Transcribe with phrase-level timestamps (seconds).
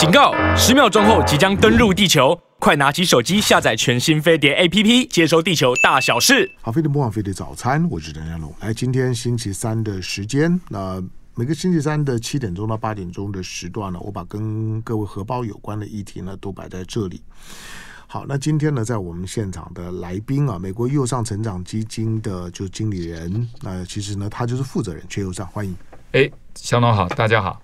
[0.00, 0.32] 警告！
[0.56, 6.50] 十秒钟后即将登陆地球，快拿起手机下载全新飞碟 APP，接收地球大小事。
[6.62, 8.50] 好，飞碟播放飞碟早餐，我是陈家龙。
[8.60, 17.20] 来，今天星期三的时间，那每个星期三的七点钟到八点钟的时段呢，我把跟各位荷包有关的议题呢都摆在这里。
[18.06, 25.76] 好，那今天呢，在我们现场的来宾啊，美国右上成长基金的就经理人，那其实呢，他就是负责人缺右上，欢迎。
[26.12, 27.60] 哎，相当好，大家好。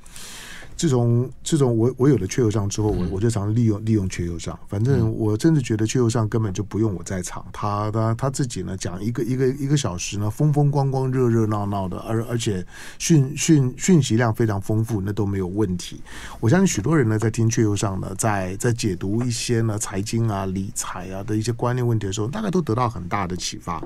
[0.77, 4.59] 自从自从我我有了雀友上之后，我我就常常利用利用雀友上。
[4.69, 12.64] 反正我真的觉得雀友上根本就不用我在场，他他他自己呢讲一个一个一个小时呢，风风光光、热热闹闹的，而而且
[12.98, 16.02] 讯讯讯息量非常丰富，那都没有问题。
[16.41, 23.83] 我相信许多人呢在听雀友上呢，在在解读一些呢财经啊、理财啊的一些观念问题的时候，大概都得到很大的启发。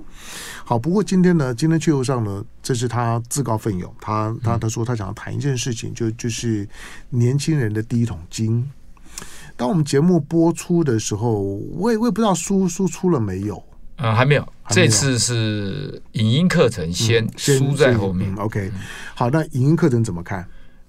[0.64, 6.68] 好，不过今天呢，今天雀友上呢，这是他自告奋勇，他他他说他想要谈一件事情，就就是。
[7.10, 8.70] 年轻人的第一桶金。
[9.56, 13.56] 当我们节目播出的时候，我也我也不知道书书出了没有
[13.96, 14.52] 啊、呃，还没有。
[14.70, 18.32] 这次是影音课程先，先书在后面。
[18.34, 18.70] 嗯、OK，
[19.14, 20.46] 好，那影音课程怎么看？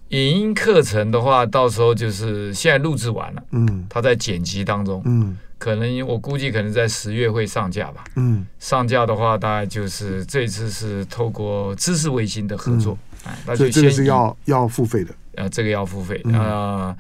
[0.10, 15.14] 影音课程的话，到时候就是现在录制完了，嗯，他在剪辑当中，嗯，可能我估计可能在十月会上架吧，嗯，上架的话大概就是这次是透过知识卫星的合作，哎、那，所以这个是要要付费的。
[15.36, 16.96] 呃，这个要付费，呃，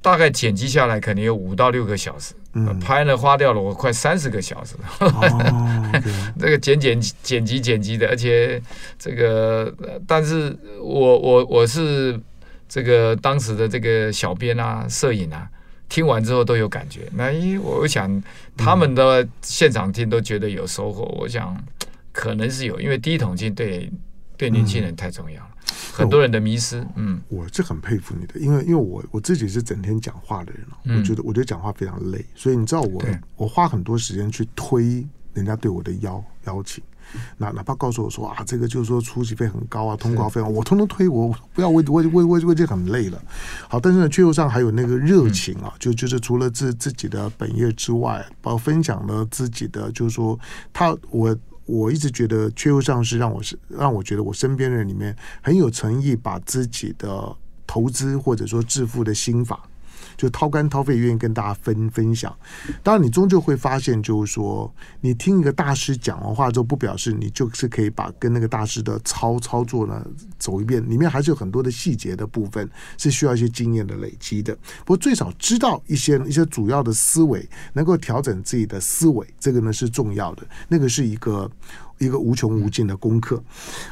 [0.00, 5.92] 大概剪辑下来可能有五到六个小时，嗯、拍了花掉了我快三十个小时，哦、
[6.38, 8.60] 这个剪剪剪辑剪辑的，而且
[8.98, 9.72] 这个，
[10.06, 12.20] 但是我我我是
[12.68, 15.48] 这个当时的这个小编啊、摄影啊，
[15.88, 17.02] 听完之后都有感觉。
[17.12, 18.22] 那因为我想
[18.56, 21.56] 他们的现场听都觉得有收获，我想
[22.12, 23.90] 可能是有，因为第一桶金对
[24.36, 25.46] 对年轻人太重要了。
[25.46, 25.51] 嗯
[25.92, 33.02] 很多人的迷失，嗯，我是很佩服你的，因为因为我我自己是整天讲话的人，嗯、我觉得我觉得讲话非常累，所以你知道我
[33.36, 36.82] 我花很多时间去推人家对我的邀邀请，
[37.36, 43.22] 哪哪怕告诉我说啊，这个就是说出席费很高啊，通告费啊，我通通推我，我不要为为为为为这很累了。
[43.68, 50.38] 好，但是呢，却又上还有那个热情啊，嗯、就就是除了自自己的本业之外，包括分享了自己的，就是说
[50.72, 51.36] 他我。
[51.72, 57.34] 我一直觉得阙佑尚是让我是让我觉得我身边人里面很有诚意，把自己的
[57.66, 59.66] 投资或者说致富的心法。
[60.22, 62.32] 就掏肝掏肺，愿意跟大家分分享。
[62.80, 70.06] 当然，你终究会发现，就是说，你听一个大师讲完话之后，不表示你就是可以把跟那个大师的操操作呢
[70.38, 70.80] 走一遍。
[70.88, 74.56] 里面还是有很多的细节的部分，是需要一些经验的累积的。
[74.84, 80.46] 不过，最少知道一些一些主要的思维，能够调整自己的思维，这个呢是重要的。
[80.68, 81.50] 那个是一个。
[82.04, 83.42] 一个无穷无尽的功课。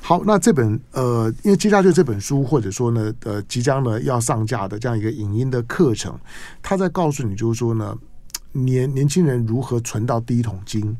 [0.00, 6.18] 好，那这本呃，因为接下去这本书，或者说呢，呃，即将呢要上架的这样一个影音的课程，
[6.62, 7.96] 他在告诉你，就是说呢，
[8.52, 10.96] 年年轻人如何存到第一桶金。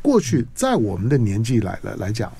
[0.00, 2.32] 过去在我们的年纪来了来讲，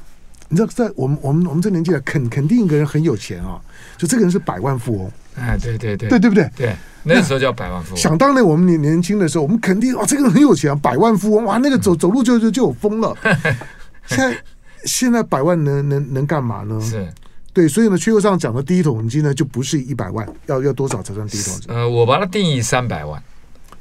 [0.48, 3.60] 你知道，在我们我们我们这年纪来，肯肯定一个人很有钱啊，
[3.97, 5.10] 就这个人是百万富翁。
[5.34, 6.50] 哎，对对对，对对不对？
[6.56, 7.97] 对，那时候叫百万富翁。
[7.97, 13.16] 想当年我们年年轻的时候，我们肯定哦，这个人很有钱啊，百万富翁哇，那个走走路就就就有风了。
[14.08, 14.36] 现在
[14.84, 16.80] 现在百万能能能干嘛呢？
[16.80, 17.06] 是
[17.52, 21.74] 对，所以呢，阙佑尚讲的第一桶金呢，就不是一百万，要要多少才算第一桶金？
[21.74, 23.20] 呃，我把它定义三百万，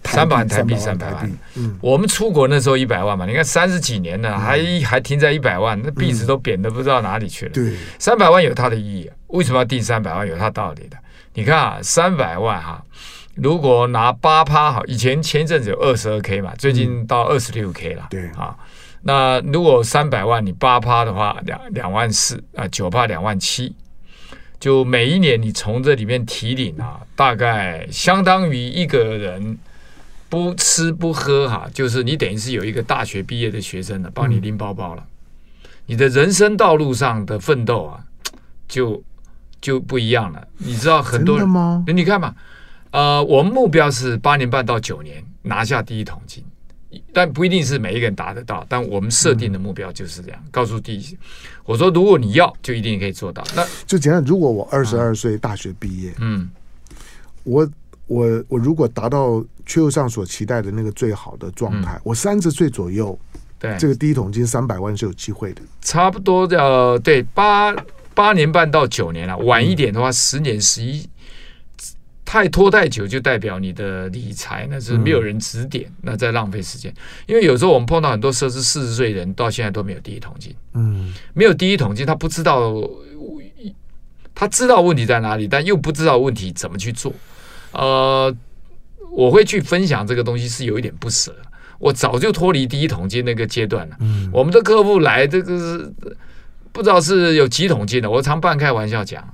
[0.06, 1.32] 三百万台币，三百万。
[1.54, 7.52] 嗯，我们出国那时候一百万嘛，你看三十几年了，嗯、还还停在一百万，那币值都贬的不知道哪里去了。
[7.52, 10.28] 对，三百万有它的意义，为什么要定三百万？
[10.28, 10.98] 有它道理的。
[11.36, 12.84] 你看啊，三百万哈，
[13.36, 18.04] 如果拿八趴好，以前前一阵子有二十二 K 嘛，最近到二十六 K 了。
[18.06, 18.56] 嗯、对啊。
[19.08, 23.74] 那如果三百万你八趴的话，两两万四啊，九趴两万七，
[24.60, 29.58] 就每一年你从这里面提领啊，大概相当于一个人
[30.28, 35.06] 不吃不喝哈，就是你等于是有一个大学毕业的学生呢，帮你拎包包了。
[35.86, 38.04] 你的人生道路上的奋斗啊，
[38.68, 39.02] 就
[39.62, 40.46] 就不一样了。
[40.58, 41.82] 你知道很多人吗？
[41.88, 42.36] 你看嘛，
[42.92, 46.44] 呃，我们目标是八年半到九年拿下第一桶金。
[47.18, 50.40] 但不一定是每一个人达得到，但我们设定的目标就是这样。
[50.40, 51.18] 嗯、告诉第一，
[51.66, 53.44] 我说如果你要，就一定可以做到。
[53.56, 56.48] 那就简单，如果我二十二岁大学毕业，嗯，
[57.42, 57.68] 我
[58.06, 63.20] 我我如果达到阙佑尚所期待的那个最好的状态，嗯、我三十岁左右，
[63.58, 65.62] 对这个第一桶金三百万是有机会的。
[65.82, 67.76] 差不多要对八
[68.14, 71.10] 八年半到九年了，晚一点的话十年十一。
[72.28, 76.94] 太拖太久，就代表你的理财那是没有人指点，嗯、那在浪费时间。
[77.26, 80.54] 因为有时候我们碰到很多奢侈四十岁人，到现在都没有第一桶金。
[80.74, 82.74] 嗯，没有第一桶金，他不知道，
[84.36, 87.14] 他知道问题在哪里，但又不知道问题怎么去做。
[87.72, 88.36] 呃，
[89.10, 91.34] 我会去分享这个东西是有一点不舍。
[91.80, 93.96] 我早就脱离第一桶金那个阶段了。
[94.02, 95.94] 嗯，我们的客户来这个是
[96.74, 98.12] 不知道是有几桶金的。
[98.12, 99.26] 我常半开玩笑讲，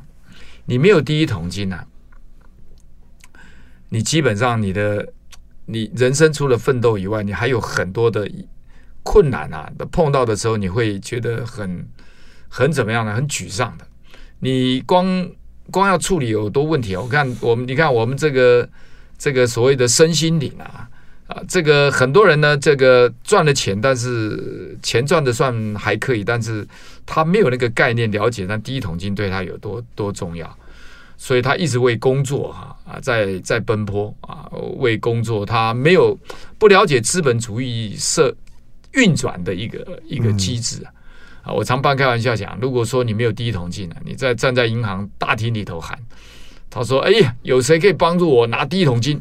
[0.65, 1.83] 你没有第一桶金啊，
[3.93, 5.07] 你基本上你的
[5.67, 8.27] 你人生除了奋斗以外，你还有很多的
[9.03, 9.71] 困难啊。
[9.91, 11.87] 碰到的时候，你会觉得很
[12.49, 13.13] 很怎么样呢？
[13.13, 13.85] 很沮丧的。
[14.39, 15.29] 你光
[15.69, 17.01] 光要处理有多问题啊？
[17.01, 18.67] 我看我们，你看我们这个
[19.15, 20.89] 这个所谓的身心灵啊。
[21.27, 26.67] 啊，这个很多人呢，这个赚了钱，但是钱赚的算还可以，但是
[27.05, 30.57] 他没有那个概念了解，那第一桶金对他有多多重要，
[31.23, 36.19] 所以他一直为工作哈啊在在奔波啊，为工作，他没有
[36.59, 38.35] 不了解资本主义社
[38.91, 40.91] 运转的一个一个机制啊。
[41.43, 45.97] 啊，我常半开玩笑讲，如果说你没有第一桶金呢，你在站在银行大厅里头喊，
[46.69, 49.17] 他说：“哎呀，有谁可以帮助我拿第一桶金？”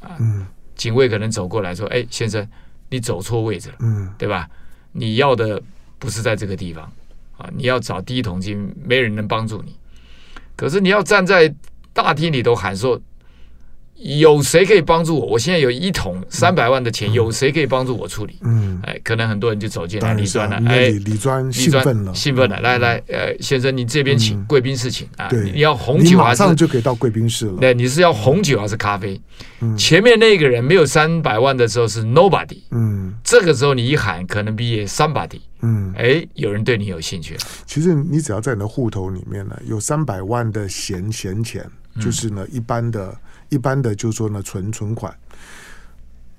[0.00, 0.46] 啊，嗯。
[0.74, 2.46] 警卫可能走过来说：“哎，先生，
[2.90, 4.46] 你走错位置了，嗯，对吧？
[4.92, 5.58] 你要的
[5.98, 6.84] 不是在这个地方
[7.38, 9.74] 啊，你要找第一桶金，没人能帮助你。
[10.56, 11.54] 可是你要站在
[11.92, 13.00] 大厅里头喊说。”
[13.98, 15.26] 有谁可以帮助我？
[15.26, 18.36] 我现在有一桶三百万的钱，有谁可以帮助我处理？
[18.42, 25.28] 嗯，哎，可能很多人就走进来，李专了，哎，李专兴奋了，兴奋了，来来，呃，先生，你这边请，贵宾室请啊。
[25.28, 26.42] 对，你要红酒还是？
[26.42, 27.56] 马上就可以到贵宾室了。
[27.58, 29.18] 对，你是要红酒还是咖啡？
[29.78, 37.40] 前面那个人没有三百万的时候是 nobody，嗯，这个时候你一喊，可能比 somebody，嗯，哎，有人对你有兴趣了。
[37.64, 41.64] 其实你只要在你的户头里面呢，有三百万的闲闲钱，
[41.98, 43.16] 就是呢一般的。
[43.48, 45.14] 一般的就是说呢，存存款，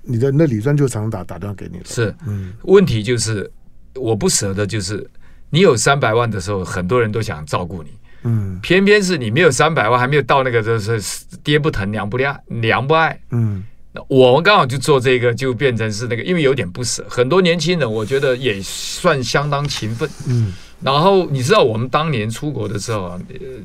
[0.02, 1.84] 你的那理专就常常打打电话给你了。
[1.86, 3.50] 是，嗯，问题就是
[3.94, 5.08] 我不舍得，就是
[5.50, 7.90] 你有三百万的时候，很多人都想照顾你，
[8.22, 11.00] 嗯，偏偏是你没有三百万，还没有到那个就是
[11.42, 13.62] 爹不疼娘不爱，娘不爱，嗯，
[13.92, 17.04] 那我们刚好就做这个，就变成是那个，因为有点不舍。
[17.08, 20.52] 很多年轻人，我觉得也算相当勤奋，嗯，
[20.82, 23.20] 然后你知道我们当年出国的时候啊，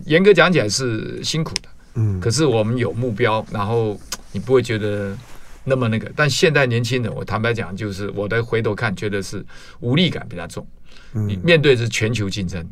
[0.05, 1.69] 严格讲起来是辛苦的。
[1.95, 3.99] 嗯，可是我们有目标，然后
[4.31, 5.15] 你不会觉得
[5.63, 6.11] 那么那个。
[6.15, 9.45] 但现在年轻人，我坦白讲，就是我的回头看，觉得是
[9.79, 10.65] 无力感比较重。
[11.11, 12.67] 你面对是全球竞争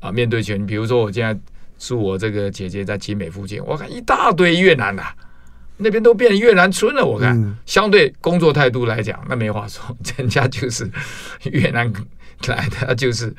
[0.00, 1.38] 啊，面对全，比如说我现在
[1.78, 5.02] 住我这个姐姐在集美附近，我看一大堆越南的，
[5.78, 7.04] 那边都变成越南村了。
[7.04, 9.82] 我看相对工作态度来讲，那没话说，
[10.18, 10.90] 人家就是
[11.44, 11.90] 越南
[12.46, 13.34] 来的，就是。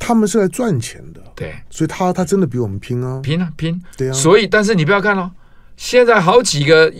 [0.00, 4.12] 他们是来赚钱的，对，所以他他真的比我们拼啊，拼啊拼，对啊。
[4.12, 5.30] 所以，但是你不要看哦，
[5.76, 6.92] 现在好几个，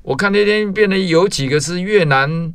[0.00, 2.54] 我看那天变得有几个是越南。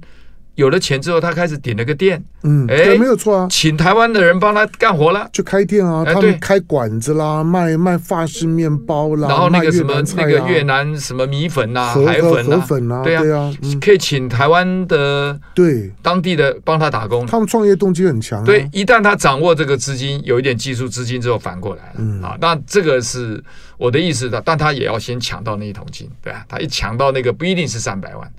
[0.60, 15.90] 有了钱之后，他开始点了个店，嗯，哎，没有错啊，请台湾的人帮他干活了，就开店啊，他们开馆子啦，卖卖法式面包啦，然后那个什么那个越南什么米粉呐、海粉呐，对啊，可以请台湾的对。
[16.02, 22.28] 当地的帮他打工，他们创业动机很强，对，一旦他掌握这个资金，有一点技术资金之后，反过来了。
[22.28, 23.42] 啊，那这个是
[23.78, 28.30] 我的意思的，但他也要先抢到那一桶金，对啊，他一抢到那个不一定是三百万。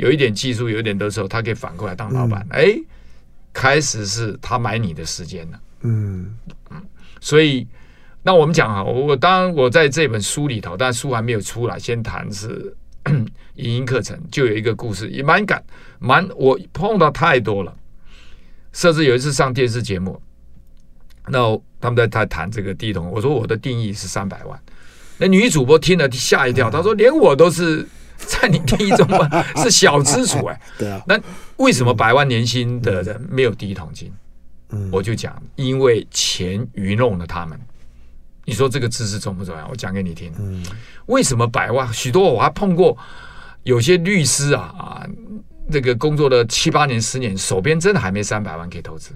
[0.00, 2.40] 有一点技术，有一点的时候，他可以反过来当老板。
[2.48, 2.84] 哎、嗯，
[3.52, 5.60] 开始是他买你的时间了。
[5.82, 6.34] 嗯
[6.70, 6.82] 嗯，
[7.20, 7.68] 所以
[8.22, 12.74] 那我们讲啊，我我当然我在这本书里头，但书还没有出来，先谈是
[13.56, 15.62] 影音课程，就有一个故事，也蛮感
[15.98, 17.76] 蛮我碰到太多了。
[18.72, 20.18] 甚至有一次上电视节目，
[21.28, 21.40] 那
[21.78, 24.58] 他们在在谈这个第一桶，我说我的定义是三百万，
[25.18, 27.86] 那女主播听了吓一跳，她说连我都是。
[28.26, 29.28] 在你第一中嘛，
[29.62, 30.60] 是小资族哎。
[30.78, 31.02] 对啊。
[31.06, 31.18] 那
[31.56, 34.12] 为什么百万年薪的人没有第一桶金？
[34.70, 37.58] 嗯，我就讲，因为钱愚弄了他们。
[38.44, 39.66] 你说这个知识重不重要？
[39.68, 40.32] 我讲给你听。
[40.38, 40.64] 嗯。
[41.06, 41.92] 为什么百万？
[41.92, 42.96] 许多我还碰过
[43.64, 45.06] 有些律师啊啊，
[45.70, 49.12] 这个工作了七八年、十年，手边真的还没三百万可以投资。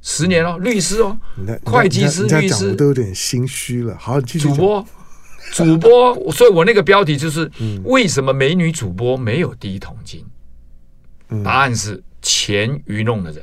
[0.00, 1.16] 十年哦，律师哦，
[1.64, 3.96] 会计师、律师都有点心虚了。
[3.98, 4.54] 好，继续讲。
[4.56, 4.86] 主播。
[5.52, 7.50] 主播，所以我那个标题就是：
[7.84, 10.24] 为什么美女主播没有第一桶金？
[11.44, 13.42] 答案是钱愚弄的人。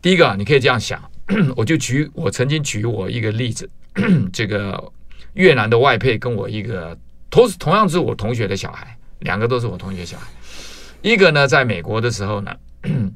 [0.00, 1.00] 第一个，你可以这样想，
[1.56, 3.68] 我就举我曾经举我一个例子，
[4.32, 4.92] 这个
[5.34, 6.96] 越南的外配跟我一个
[7.30, 10.26] 同同样是我同学的小孩，两个都是我同学小孩。
[11.02, 12.56] 一个呢，在美国的时候呢，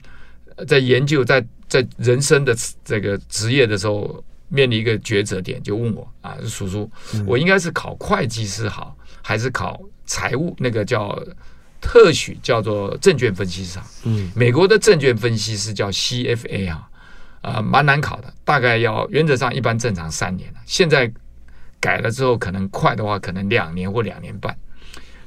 [0.67, 4.23] 在研究在在人生的这个职业的时候。
[4.49, 6.91] 面临一个抉择点，就问我啊，叔叔，
[7.27, 11.19] 我应该是考会计师好，还是考财务那个叫
[11.81, 13.87] 特许叫做证券分析师好？
[14.05, 16.89] 嗯，美国的证券分析师叫 CFA 啊，
[17.43, 21.13] 啊，蛮难考的，大概要原则上一般正常三年，现在
[21.81, 24.57] 改了之后可能快的话，可能两年或两年半。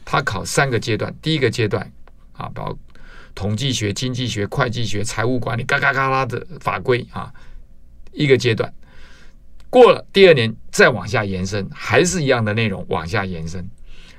[0.06, 1.92] 他考三个阶段，第一个阶段
[2.34, 2.80] 啊，包括
[3.36, 7.32] 统计学、经济学、会计学、财务管理，嘎嘎嘎啦的法规啊，
[8.12, 8.74] 一个阶段
[9.70, 13.68] 过了，第二年再往下延伸，还是一样的内容往下延伸。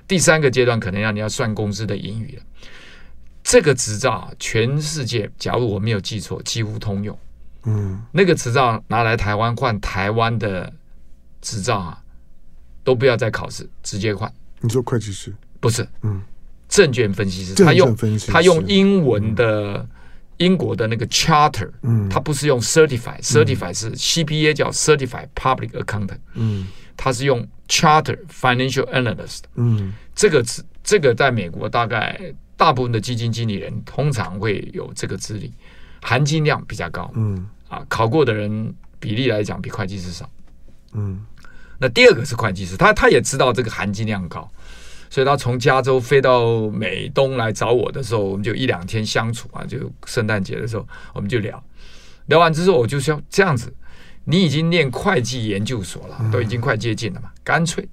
[0.07, 2.43] 第三个阶段可能让你要算公司的盈余了。
[3.43, 7.19] 这个执照啊，全世界假如我没有记错，几乎通用。
[7.65, 10.73] 嗯，那个执照拿来台湾换台湾的
[11.41, 12.03] 执照啊，
[12.85, 14.33] 都不要再考试，直接换。
[14.61, 15.35] 你说会计师？
[15.59, 16.23] 不是，嗯，
[16.69, 17.97] 证券分析师，他用
[18.29, 19.87] 他用英文的
[20.41, 26.67] 英国的那个 charter，嗯，它不是用 certify，certify 是 CPA 叫 certified public accountant，嗯，
[26.97, 32.19] 它是用 charter financial analyst，嗯，这个资这个在美国大概
[32.57, 35.53] 大部分的基金经理人通常会有这个资历，
[36.01, 40.27] 含金量比较高，嗯，啊，考过的人比例来讲比会计师少，
[40.95, 41.21] 嗯，
[41.79, 44.51] 那第二个是会计师，他他也知道这个含金量高。
[45.11, 49.77] 所以他从加州飞到美东来找我的时候，我们就一两天相处啊，就
[50.07, 51.63] 圣诞节的时候我们就聊，
[52.27, 53.75] 聊完之后我就说这样子，
[54.25, 57.21] 你已经念会计研究所了，都已经快接近了。
[57.21, 57.87] 嘛，干脆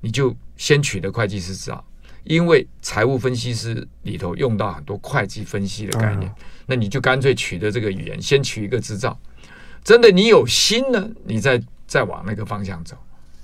[0.00, 1.84] 你就先取得会计师执照，
[2.24, 6.28] 因为财务分析师里头用到很多会计分析的概念，
[6.66, 9.16] 那你就干脆取得这个语言，先取一个执照，
[9.84, 12.96] 真的你有心呢，你再再往那个方向走。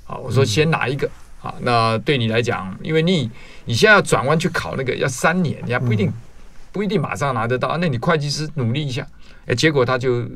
[0.02, 1.08] 好，我说先拿一个。
[1.46, 3.30] 啊，那对你来讲，因为你
[3.66, 6.12] 你现在要转弯去考那个要三年，你还不一定
[6.72, 7.78] 不一定马上拿得到。
[7.78, 9.06] 那你会计师努力一下，
[9.46, 10.28] 哎，结果他就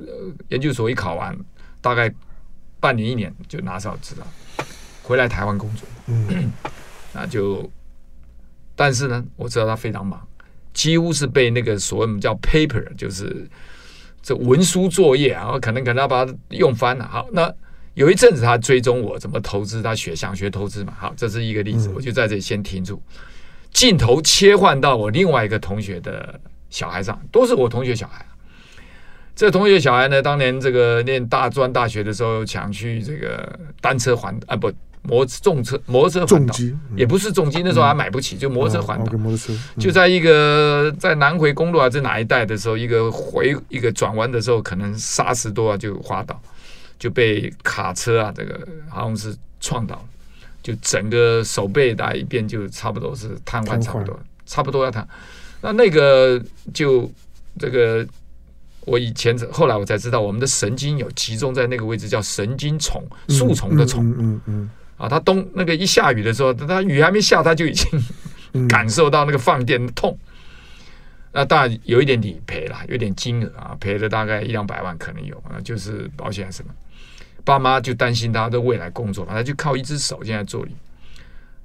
[0.48, 1.36] 研究所一考完，
[1.80, 2.12] 大概
[2.78, 4.64] 半年一年就拿上执照，
[5.02, 5.88] 回来台湾工作。
[6.06, 6.52] 嗯，
[7.12, 7.68] 那就，
[8.76, 10.24] 但是呢，我知道他非常忙，
[10.72, 13.48] 几乎是被那个所谓叫 paper，就是
[14.22, 17.08] 这文书作业啊，可能可能要把它用翻了。
[17.08, 17.52] 好，那。
[17.94, 20.94] 有一阵子，他追踪我怎么投资，他学想学投资嘛。
[20.98, 23.02] 好，这是一个例子，我就在这里先停住。
[23.72, 28.24] 镜头切换到我另外一个同学的小孩上，都是我同学小孩。
[29.36, 34.70] 这同学小孩呢，当年这个念大专大学的时候，想去这个单车环啊，不
[35.02, 36.54] 摩重车摩托车环岛，
[36.94, 39.12] 也不是重机，那时候还买不起，就摩托车环岛。
[39.78, 46.40] 就在一个在南回公路还是哪一带的时候，一个回一个转弯的时候，可能刹时多啊，就滑倒。
[47.00, 50.06] 就被卡车啊，这个好像是撞倒，
[50.62, 55.08] 就整个手背打一遍，就差不多是瘫痪，差不多，差不多要瘫。
[55.62, 56.40] 那那个
[56.72, 57.10] 就
[57.58, 58.06] 这个，
[58.82, 64.08] 我以前后来我才知道，我们的神经有集中在那个位置，叫神经丛，树丛的丛。
[64.18, 64.70] 嗯嗯。
[64.98, 70.18] 啊，他冬那个一下雨的时候，他雨还没下，他就已经感受到那个放电的痛。
[71.32, 76.70] 那当然有一点理赔了，有点金额啊，赔了大概一两百万可能有啊，就是保险什么。
[77.44, 80.74] 爸妈就担心他的未来工作嘛，他就靠一只手现在做理。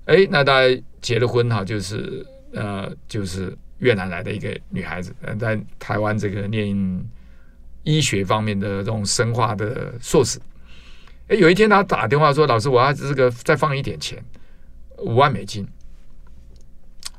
[0.06, 0.62] 哎，那他
[1.02, 7.06] 结了婚哈，就是呃，就是越南来的一个女孩子，在台湾这个念
[7.84, 10.40] 医学方面的这种生化的硕士。
[11.28, 14.24] 哎，有一天他打电话说：“老师，我要这个再放一点钱，
[15.00, 15.68] 五万美金。”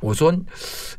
[0.01, 0.35] 我说：“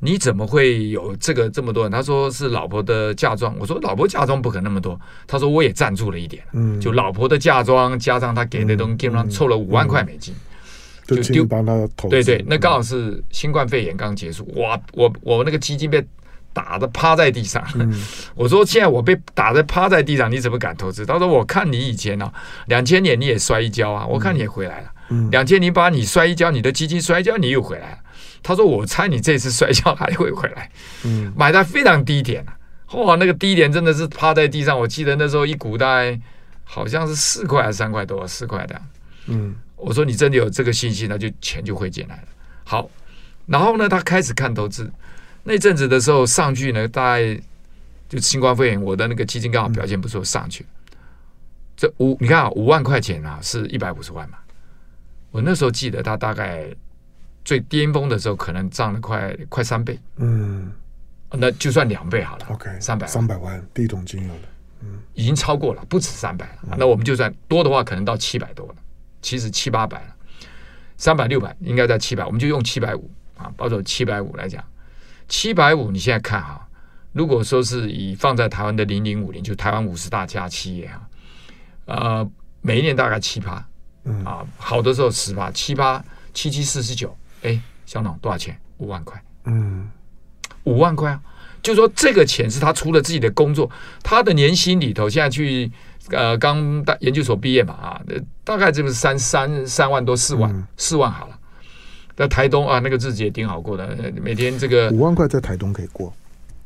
[0.02, 10.34] 你怎么会有这个这么多人？”他说：“是老婆的嫁妆。”我说：“老婆嫁妆不可能那么多。”他说：“我也赞助了一点，嗯，就老婆的嫁妆加上他给的东西，基本上凑了五万块美金，
[11.06, 12.10] 就丢帮他投。
[12.10, 16.04] 对对，那刚好是新冠肺炎刚结束，哇，我我那个基金被
[16.52, 17.64] 打的趴在地上。
[18.34, 22.32] 我说：“现在我被打的趴在地上，你怎么敢投资？”他说：“我看你以前呢，
[22.66, 24.92] 两千年你也摔一跤啊，我看你也回来了。
[25.30, 27.98] 两千零八你摔一跤，你的基金摔一跤，你又回来了。”
[28.44, 30.72] 他说：“我猜你这次摔跤还会回来。”
[31.04, 32.56] 嗯，买在非常低点啊，
[32.94, 34.80] 哇，那个低点真的是趴在地上。
[34.80, 36.20] 我记得那时候一股大概
[36.64, 38.82] 好像是四块还是三块多，四块的。
[39.26, 42.24] 嗯，我说你真的有这个信心，那就钱就会进来了。
[42.64, 42.90] 好，
[43.46, 44.90] 然后呢，他开始看投资。
[45.44, 47.42] 那阵子的时候上去呢，大概
[48.08, 50.66] 就新冠肺炎，我的那个基金刚好表现不错，上去。
[51.76, 54.38] 这五你看啊，五万块钱啊，是一百五十万嘛。
[55.32, 56.68] 我那时候记得他大概。
[57.48, 60.70] 最巅峰的时候，可能涨了快快三倍，嗯，
[61.32, 64.42] 那就算两倍好了，OK，三百三百万，第一桶金有了，
[64.82, 66.76] 嗯，已经超过了，不止三百了。
[66.78, 68.76] 那我们就算多的话，可能到七百多了，
[69.22, 70.16] 其实七八百了，
[70.98, 74.62] 三百六百应该在七百，我们就用七百五啊，保守七百五来讲，
[75.30, 76.68] 七百五你现在看哈，
[77.14, 81.08] 如果说是以放在台湾的零零五零，就台湾五十大家企业啊，
[81.86, 83.66] 呃，每一年大概七八，
[84.04, 84.26] 嗯。
[84.26, 87.16] 啊，好的时候十趴，七八七七四十九。
[87.48, 88.60] 哎，小农多少钱？
[88.78, 89.22] 五万块。
[89.46, 89.90] 嗯，
[90.66, 91.22] 五万块啊！
[91.64, 93.70] 就说这个钱是他除了自己的工作，
[94.04, 95.72] 他的年薪里头，现在去
[96.12, 98.02] 呃刚大研究所毕业嘛啊，
[98.44, 101.40] 大概就是三三三万多四万四、嗯、万好了。
[102.16, 106.14] 在台东啊，那个日子也挺好过的，每天这个五万块在台东可以过，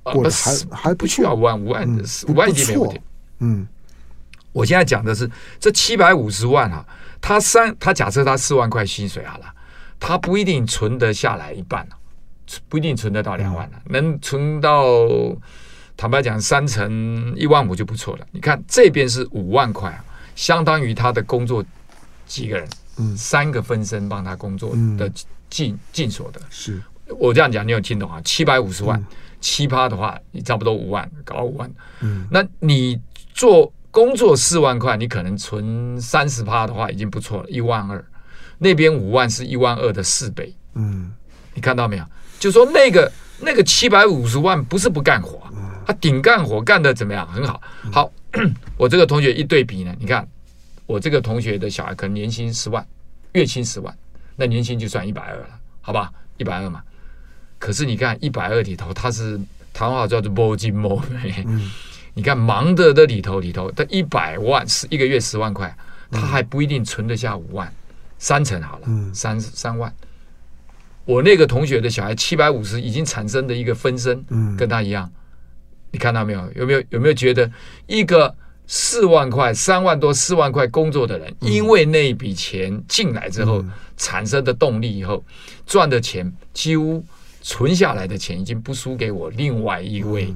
[0.04, 1.88] 过得还、啊、还不需要五万五万
[2.28, 3.02] 五万已经没问题。
[3.40, 3.68] 嗯，
[4.54, 6.86] 我现在讲的是这七百五十万啊，
[7.20, 9.46] 他三他假设他四万块薪水好了，
[10.02, 11.88] 他不一定存得下来一半，
[12.68, 14.84] 不一定存得到两万能存到
[15.96, 18.28] 坦白讲三成一万五就不错了。
[18.32, 20.04] 你看这边是五万块啊，
[20.36, 21.64] 相当于他的工作
[22.26, 22.68] 几个人，
[22.98, 25.08] 嗯，三个分身帮他工作的。
[25.08, 25.14] 嗯
[25.52, 26.82] 进进所得是，
[27.20, 28.22] 我这样讲你有听懂啊？
[28.24, 29.06] 七百五十万，
[29.42, 31.70] 七、嗯、趴的话，你差不多五万，搞五万。
[32.00, 32.98] 嗯，那你
[33.34, 38.02] 做工作四万块，你可能存三十趴的话，已经不错了，一万二。
[38.64, 40.54] 那边五万是一万二的四倍。
[40.76, 41.12] 嗯，
[41.56, 42.06] 你看到没有？
[42.40, 45.42] 就说那个那个七百五十万不是不干活，
[45.84, 47.28] 他顶干活干的怎么样？
[47.28, 47.60] 很好。
[47.92, 48.12] 好，
[48.78, 50.28] 我这个同学一对比呢，你看
[50.86, 52.86] 我这个同学的小孩可能年薪十万，
[53.34, 53.92] 月薪十万。
[54.36, 55.50] 那年薪就算一百二了，
[55.82, 56.84] 好吧，一百二嘛。
[57.58, 59.40] 可是你看一百二里头，他是
[59.74, 61.72] 台湾话叫做摸金摸银。
[62.14, 65.76] 你看忙的的里头里头，他一百万是一个月十万块，
[66.12, 67.72] 他还不一定存得下五万，
[68.22, 69.92] 三成好了，三三万。
[71.06, 74.24] 我那个同学的小孩七百五十已经产生的一个分身，
[74.56, 75.12] 跟他一样。
[75.92, 76.52] 你看到没有？
[76.56, 77.52] 有没有有没有觉得
[77.88, 78.34] 一个？
[78.74, 83.66] 四万块、三万多、四万块工作的人，因为那一笔钱进来之后
[83.98, 85.22] 产生的动力，以后
[85.66, 87.04] 赚的钱几乎
[87.42, 90.34] 存下来的钱已经不输给我另外一位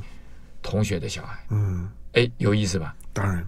[0.62, 1.46] 同学的小孩。
[1.52, 2.94] 嗯，哎，有意思吧？
[3.14, 3.48] 当然，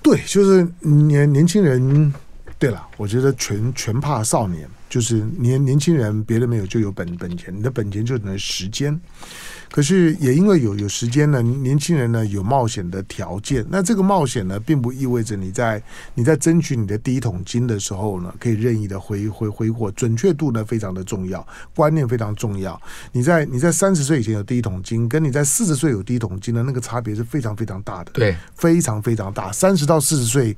[0.00, 2.14] 对，就是年年轻人。
[2.62, 8.96] 对了，我觉得全全怕少年，就是年年轻人，别的没有，就有本本钱，你的本钱就等于时间。
[9.68, 13.66] 可是也因为有有时间呢，年轻人呢有冒险的条件。
[13.68, 15.82] 那这个冒险呢，并不意味着你在
[16.14, 19.90] 你在争取你的第一桶金的时候呢，可以任意的挥 挥挥霍。
[19.90, 22.80] 准确度呢非常的重要，观念非常重要。
[23.10, 28.12] 你在你在三十岁以前有第一桶金，跟你在四十岁有第一桶金的那个差别是非常非常大的。
[28.12, 29.50] 对，非常非常大。
[29.50, 30.56] 三十到四十岁。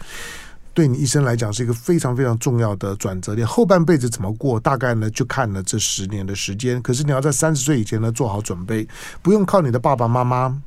[0.74, 6.82] 对你一生来讲是一个非常非常重要的转折点，后半辈子怎么过，大概呢就看了这十年的时间。
[6.82, 8.86] 可是你要在三十岁以前呢做好准备，
[9.22, 10.60] 不用靠你的爸爸妈妈，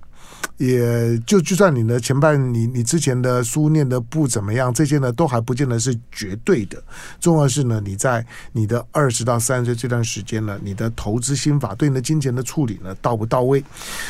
[0.55, 6.81] 也就就算你的前半你你之前的书念的不怎么样，这些呢都还不见得是绝对的。
[7.19, 13.61] 重要是呢你在你的二十到三十岁这段时间呢，你的投资心法对你的金钱的处理呢到不到位？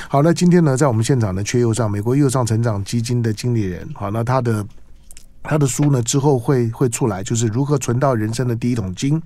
[0.08, 4.64] 好，那今天呢在我们现场呢阙又上，美国又上成长基金的经理人，好，那他的。
[5.48, 9.22] 他的书呢之后会会出来，就是如何存到人生的第一桶金。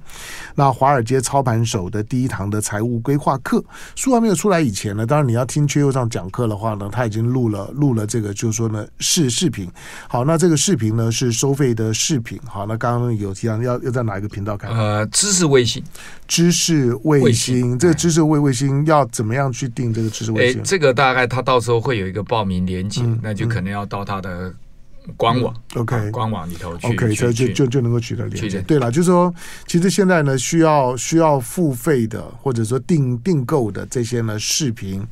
[0.56, 3.64] 那华尔街操盘手的第一堂的财务规划课，
[3.96, 9.70] 书还没有出来以前呢，当然你要听缺又上讲课的话呢，他已经录了录了这个，就是说呢视视频。
[10.08, 12.40] 好，那这个视频呢是收费的视频。
[12.46, 14.70] 好，那刚刚有提到要要在哪一个频道看？
[14.72, 15.84] 呃，知识卫星，
[16.28, 20.62] 知识卫星，这个知识卫卫星要怎么样去定这个知识卫星？
[20.64, 24.54] 这个大概他到时候会有一个报名链接，嗯，那就可能要到他的。
[25.18, 28.62] 官网，OK，、啊、官网里头去，OK，所以就就就能够取得连接。
[28.62, 29.34] 对了，就是说，
[29.66, 35.06] 其实现在呢，需要需要付费的，或者说订订购的这些呢视频。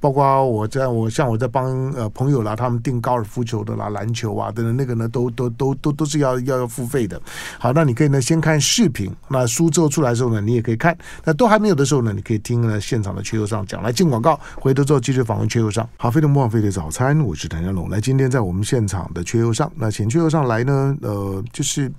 [0.00, 7.18] 包括我在我像我在帮呃朋友啦，他们订高尔夫球的啦、篮球啊等等，那个呢都都都都都是要要要付费的。
[7.58, 10.94] 好，那你可以呢先看视频，那书之后出来的时候呢，你也可以看。
[11.24, 13.82] 那都还没有的时候呢，你可以听呢现场的缺友上讲。
[13.82, 15.88] 来进广告，回头之后继续访问缺友上。
[15.96, 17.88] 好，非常不枉费的早餐，我是谭家龙。
[17.88, 21.90] 来，今天在我们现场的缺油上，那前缺油上来呢，呃，就是。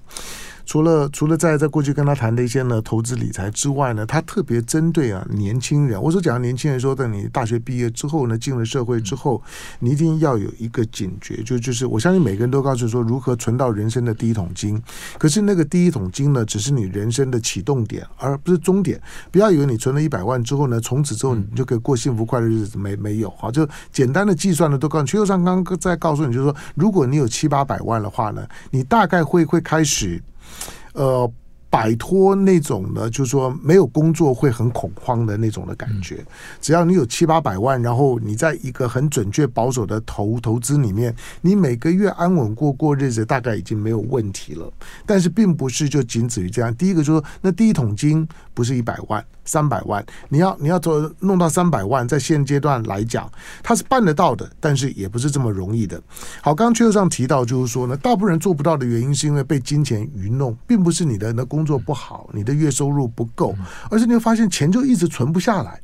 [0.65, 6.01] 除了除了在在过去跟他谈的一些呢投资理财之外呢，他特别针对啊年轻人。
[6.01, 9.41] 我所讲的年轻人说，等你大学毕业之后呢，进了社会之后，
[9.80, 14.82] 你一定要有一个警觉，就就是我相信每个人都告诉说如何存到人生的第一桶金。
[15.17, 18.99] 可是那个第一桶金呢，只是你人生的启动点，而不是终点。
[19.32, 25.10] 不要以为你存了一百万之后呢，从此之后你就可以过幸福快乐日子，没没有好，就简单的计算呢都告诉你。
[25.10, 30.21] 阙又上刚刚在告诉你，就是说，如果你有七八百万的话呢，你大概会会开始。
[30.95, 31.29] 呃，
[31.75, 36.25] 摆脱那种呢，就是说没有工作会很恐慌的那种的感觉。
[36.61, 44.71] 只要你有七八百万，然后你在一个很准确保守的投投资里面，你每个月安稳过过日子，大概已经没有问题了。
[45.05, 46.73] 但是并不是就仅止于这样。
[46.75, 49.21] 第一个就是说，那第一桶金不是一百万。
[49.47, 56.01] 三百万，你要你要做弄到三百万，在现阶段来讲，它是办得到的，但是也不是这么容易的。
[56.41, 63.56] 好，刚刚阙又上提到，就是说呢，大部分人做不到的原因，是因为被金钱愚弄，并不是你的那工作不好，你的月收入不够，
[63.89, 65.82] 而是你会发现钱就一直存不下来。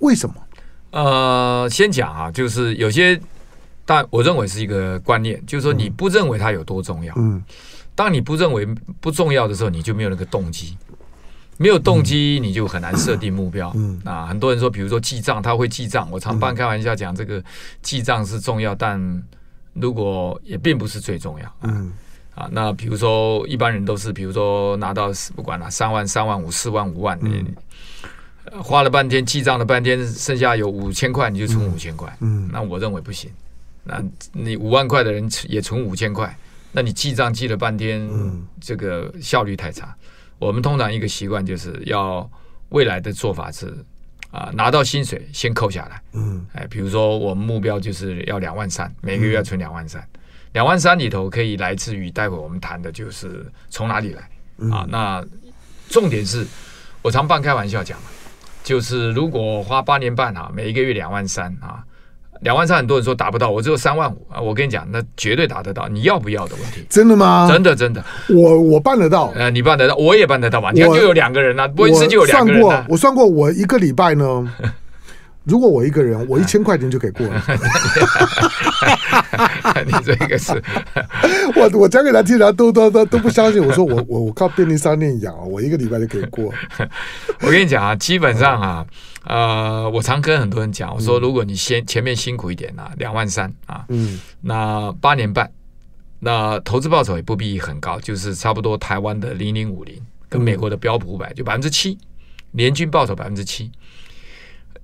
[0.00, 0.34] 为什么？
[0.90, 3.20] 呃，先讲啊，就是有些，
[3.84, 7.14] 但我认为是一个观念，就是说你不认为它有多重要。
[7.18, 7.42] 嗯。
[7.94, 8.64] 当你不认为
[9.00, 10.78] 不重要的时候，你就没有那个动机。
[11.56, 13.72] 没有动机，你就很难设定目标。
[13.74, 14.00] 嗯。
[14.04, 16.08] 啊，很多人说，比如说记账，他会记账。
[16.10, 17.42] 我常半开玩笑讲，这个
[17.82, 19.22] 记账是重要，但
[19.74, 21.54] 如果也并不是最重要。
[21.62, 21.92] 嗯。
[22.38, 27.44] 啊，那比如说一般人都是，比如说拿到不管了三万、三万五、四万、五万，你
[28.62, 32.16] 花了半天记账了半天，剩下有五千块，你就存五千块。
[32.20, 33.28] 嗯，那我认为不行。
[33.82, 34.00] 那
[34.32, 36.32] 你五万块的人也存五千块，
[36.70, 38.08] 那你记账记了半天，
[38.60, 39.92] 这个效率太差。
[40.38, 42.30] 我们通常一个习惯就是要
[42.68, 43.76] 未来的做法是
[44.30, 46.00] 啊，拿到薪水先扣下来。
[46.12, 50.06] 嗯，哎，比如说我们目标就是要两万三，每个月要存两万三。
[50.52, 54.22] 两万三里头可以来自于待会我们谈的就是从哪里来
[54.70, 54.86] 啊？
[54.88, 55.24] 那
[55.88, 56.46] 重点是
[57.02, 58.06] 我常半开玩笑讲嘛，
[58.64, 61.84] 就是如果花八年半啊，每一个月两万三啊，
[62.40, 66.84] 两万三很多人说达不到，我只有三万五啊，我跟你讲，那绝对达得到，你要不要的问题？
[66.88, 67.48] 真的吗？
[67.50, 70.70] 真的真的，我我办得到，呃，你办得到，我也办得到吧？
[70.72, 72.62] 你看就有两个人啊，不一次就有两个人。
[72.62, 74.52] 我算过，我算过，我一个礼拜呢。
[75.48, 77.42] 如果我一个人， 我一千块钱就可以过了。
[79.86, 80.52] 你这个是，
[81.56, 83.64] 我我讲给他听，他都都都都不相信。
[83.64, 86.52] 我说我我我靠便利商店养，我一个礼拜就可以过。
[87.40, 88.86] 我跟你讲啊，基本上啊，
[89.24, 95.50] 呃，我常跟很多人讲，我说如果你先前面辛苦一点啊，两万三啊，嗯，那八年半，
[96.20, 99.96] 那投资报酬也不必很高，就是差不多台湾的零零五零，
[100.28, 101.96] 跟美国的标普五百就百分之七，
[102.50, 103.70] 年均报酬百分之七。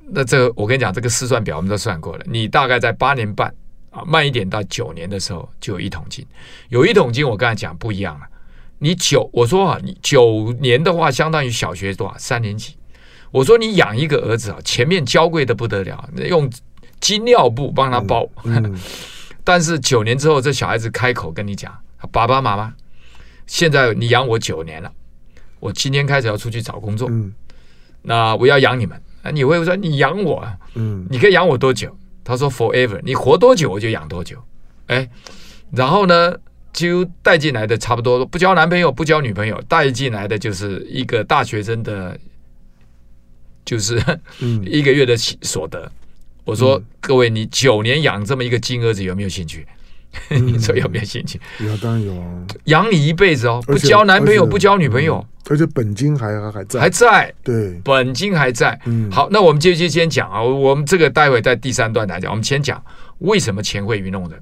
[0.06, 2.24] 那这个我跟你讲，这个试算表我们都算过了。
[2.26, 3.52] 你大概在八年半
[3.90, 6.26] 啊，慢一点到九年的时候就有一桶金。
[6.68, 8.26] 有一桶金，我刚才讲不一样了。
[8.78, 12.14] 你九，我说啊，你九年的话，相当于小学多少？
[12.18, 12.76] 三年级。
[13.30, 16.50] 我说你养一个儿子啊，前面娇贵的不得了，用
[17.00, 18.28] 金尿布帮他包。
[18.44, 18.78] 嗯嗯、
[19.42, 21.74] 但是九年之后，这小孩子开口跟你讲
[22.12, 22.74] ：“爸爸妈妈，
[23.46, 24.92] 现在你养我九年了，
[25.60, 27.08] 我今天开始要出去找工作。
[27.10, 27.32] 嗯、
[28.02, 31.96] 那我要养你们。”啊，你会说你养我，嗯，你可以养我多久？
[32.22, 34.36] 他说 forever，你活多久我就养多久。
[34.86, 35.08] 哎，
[35.72, 36.36] 然后呢，
[36.72, 42.18] 就带进来的差不多不交男朋友不交女朋友，带进来的就是一个大学生的，
[43.64, 44.00] 就是
[44.64, 45.90] 一个月的所得。
[46.44, 49.66] 我说各位，你九年养这么一个金儿子，有没有兴趣？
[50.30, 51.40] 你说有没有兴趣？
[51.58, 52.26] 有，当然有啊，
[52.64, 55.24] 养你一辈子哦，不交男朋友不交女朋友。
[55.50, 58.80] 而且本金还还在，还在，对，本金还在。
[58.86, 62.82] 嗯，好，那我们接接先讲啊，我们这个待会在第三段来讲，我们先讲
[63.18, 64.40] 为什么钱会愚弄人。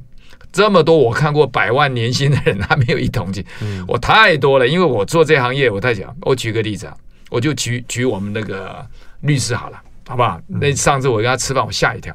[0.52, 3.44] 这么多我看过百万年薪的人，他没有一桶金。
[3.62, 6.14] 嗯，我太多了，因为我做这行业，我太讲。
[6.20, 6.96] 我举个例子啊，
[7.30, 8.86] 我就举举我们那个
[9.22, 10.40] 律师好了，好不好？
[10.46, 12.14] 那上次我跟他吃饭，我吓一跳，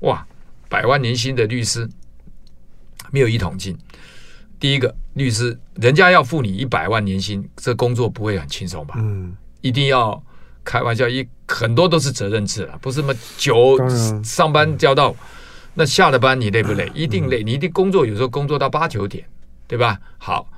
[0.00, 0.24] 哇，
[0.68, 1.88] 百万年薪的律师
[3.14, 3.78] 没有一桶金。
[4.58, 8.94] 第一个律师，人家要付你一百万年薪，这工作不会很轻松吧？
[8.98, 10.20] 嗯，一定要
[10.64, 13.78] 开玩笑，一很多都是责任制了，不是什么九
[14.24, 15.14] 上班交到，
[15.74, 16.90] 那下了班你累不累？
[16.92, 19.24] 一定累，你一定工作，有时候工作到八九点，
[19.68, 19.96] 对吧？
[20.18, 20.48] 好，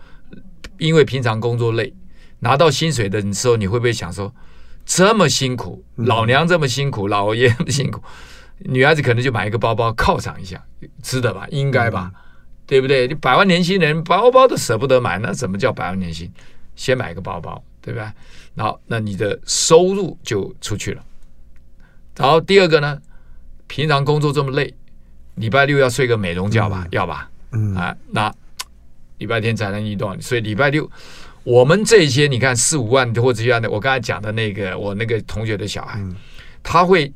[0.78, 1.92] 因为平常工作累，
[2.38, 4.32] 拿到薪水的时候，你会不会想说，
[4.86, 8.00] 这么辛苦，老娘这么辛苦，老爷这么辛苦，
[8.60, 10.64] 女孩子可能就买一个包包犒赏一下，
[11.02, 11.46] 值得吧？
[11.50, 12.12] 应该吧？
[12.66, 13.06] 对不对？
[13.06, 16.30] 你百万年薪人包包都舍不得买，那怎么叫百万年薪？
[16.74, 18.12] 先买个包包，对吧？
[18.54, 21.02] 然后那你的收入就出去了。
[22.16, 23.00] 然后第二个呢，
[23.66, 24.74] 平常工作这么累，
[25.36, 26.82] 礼拜六要睡个美容觉吧？
[26.84, 27.30] 嗯、要吧？
[27.52, 28.34] 嗯啊，那
[29.18, 30.90] 礼拜天才能移动，所以礼拜六
[31.44, 36.16] 我们这些你看四五万或者这样的，我刚才讲的那个我那个同学的小孩，嗯、
[36.62, 37.10] 他会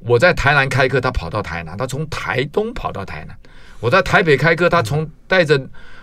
[0.00, 3.36] 我在台南开课，他跑到台南，他从台东跑到台南。
[3.80, 5.60] 我在台北开课，他从带着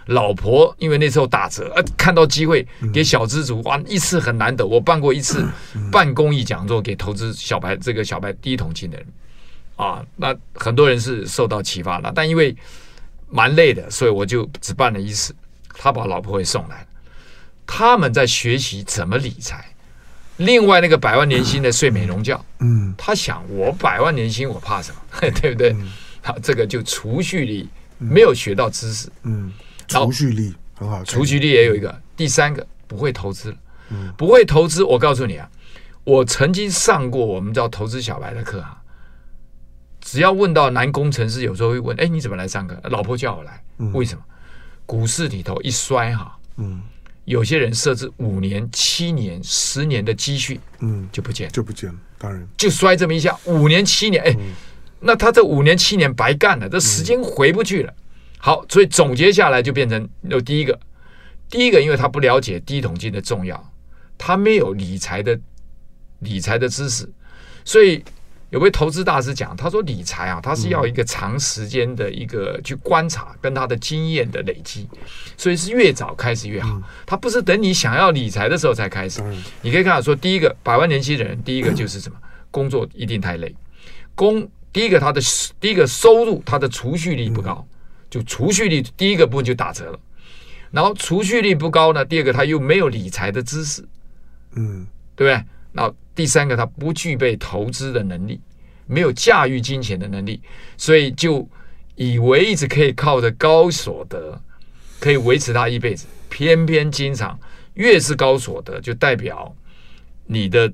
[0.08, 4.66] 老婆，因为那时候打折，呃，看到机会给小资族，哇，一次很难得。
[4.66, 5.48] 我办过一次
[5.92, 9.08] 办公益讲座给投资小白，这个小白第一桶金的人，
[9.76, 12.56] 啊，那很多人是受到启发了，但因为
[13.30, 15.36] 蛮累的，所以我就只办了一次。
[15.80, 16.88] 他把老婆也送来了，
[17.68, 19.64] 他们在学习怎么理财。
[20.38, 25.00] 另外那个百万年薪的睡美容觉，嗯，他想我百万年薪我怕什么，
[25.42, 25.76] 对不对？
[26.28, 29.50] 好，这个就储蓄力没有学到知识，嗯，
[29.88, 32.02] 储蓄力很好，储蓄力也有一个。
[32.18, 33.56] 第三个不会投资，
[33.92, 34.84] 嗯，不会投资。
[34.84, 35.50] 我告诉你啊，
[36.04, 38.82] 我曾经上过我们叫投资小白的课啊。
[40.02, 42.78] 只要问到男工程师，有时候会问：哎，你怎么来上课？
[42.90, 43.64] 老婆叫我来，
[43.94, 44.22] 为什么？
[44.86, 46.82] 股市里头一摔哈，嗯，
[47.24, 54.54] 有些人设置五年、七年、十年的积蓄，嗯，就不见就不见了，当然就摔这么一下，五年、七年，哎，嗯、
[55.00, 57.92] 那他这五年、七年白干了，这时间回不去了。
[57.92, 58.04] 嗯、
[58.40, 60.80] 好，所以总结下来就变成有第一个，
[61.50, 63.72] 第一个，因为他不了解第一桶金的重要，
[64.18, 65.40] 他没有理财的
[66.20, 67.10] 理财的知识，
[67.64, 68.04] 所以。
[68.50, 74.88] 有位投资大师讲，他说理财啊，他是要一个长时间的一个去观察跟他的经验的累积，
[75.36, 76.82] 所以是越早开始越好。
[77.06, 79.22] 他不是等你想要理财的时候才开始。
[79.62, 82.18] 你可以看到说，第一个百万年薪的人，第一个就是什么？
[82.50, 83.54] 工作一定太累。
[84.16, 85.20] 工第一个他的
[85.60, 87.68] 第一个收入，他的储蓄率不高，
[88.12, 90.00] 就储蓄率第一个部分就打折了。
[90.70, 93.84] 然后储蓄率不高呢，第二个他又没有理财的知识，
[94.54, 94.86] 嗯，
[95.16, 95.44] 对不对？
[95.74, 98.40] 然后第三个，他不具备投资的能力，
[98.86, 100.40] 没有驾驭金钱的能力，
[100.78, 101.50] 所以就
[101.96, 104.40] 以为一直可以靠着高所得
[105.00, 106.06] 可以维持他一辈子。
[106.30, 107.40] 偏偏经常
[107.74, 109.56] 越是高所得，就代表
[110.28, 110.72] 你的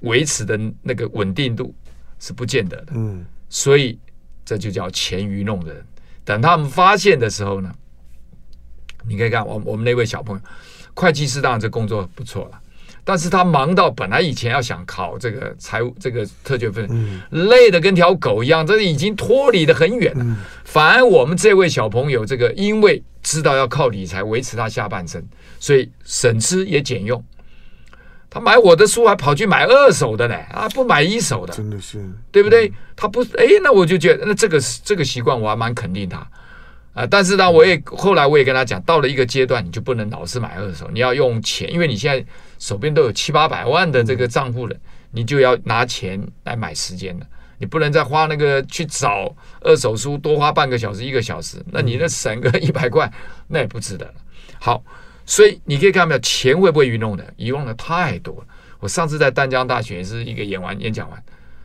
[0.00, 1.72] 维持的那个稳定度
[2.18, 2.92] 是不见得的。
[2.96, 3.24] 嗯，
[3.56, 3.98] 所以
[4.44, 5.82] 这就叫钱愚弄人。
[6.26, 7.72] 等他们发现的时候呢，
[9.08, 10.42] 你可以看我我们那位小朋友，
[10.92, 12.60] 会计师当然这工作不错了。
[13.02, 20.22] 但是他忙到本来以前要想考这个财务这个特权分，嗯、累得跟条狗一样，这已经脱离的很远了。
[20.22, 25.24] 嗯、反而我们这位小朋友，这个因为知道要靠理财维持他下半生，
[25.58, 27.24] 所以省吃也俭用。
[28.28, 32.68] 他买我的书还跑去买二手的呢，啊，不买一手的，真的是对不对？
[32.68, 36.26] 嗯、他不，哎，那我就觉得那这个这个习惯我还蛮肯定他。
[36.96, 37.06] 啊！
[37.10, 42.24] 但是呢，我也后来我也跟他讲，到了一个阶段，你就不能老是买二手，你要用钱，因为你现在
[42.58, 44.74] 手边都有七八百万的这个账户了，
[45.10, 47.26] 你就要拿钱来买时间了。
[47.58, 53.12] 你不能再花那个去找二手书，多花半个小时一个小时，那你那省个一百块，
[53.48, 54.14] 那也不值得了。
[54.58, 54.82] 好，
[55.26, 57.34] 所以你可以看到没有，钱会不会愚弄的？
[57.36, 58.46] 愚弄的太多了。
[58.78, 61.22] 我上次在淡江大学也是一个演完演讲完，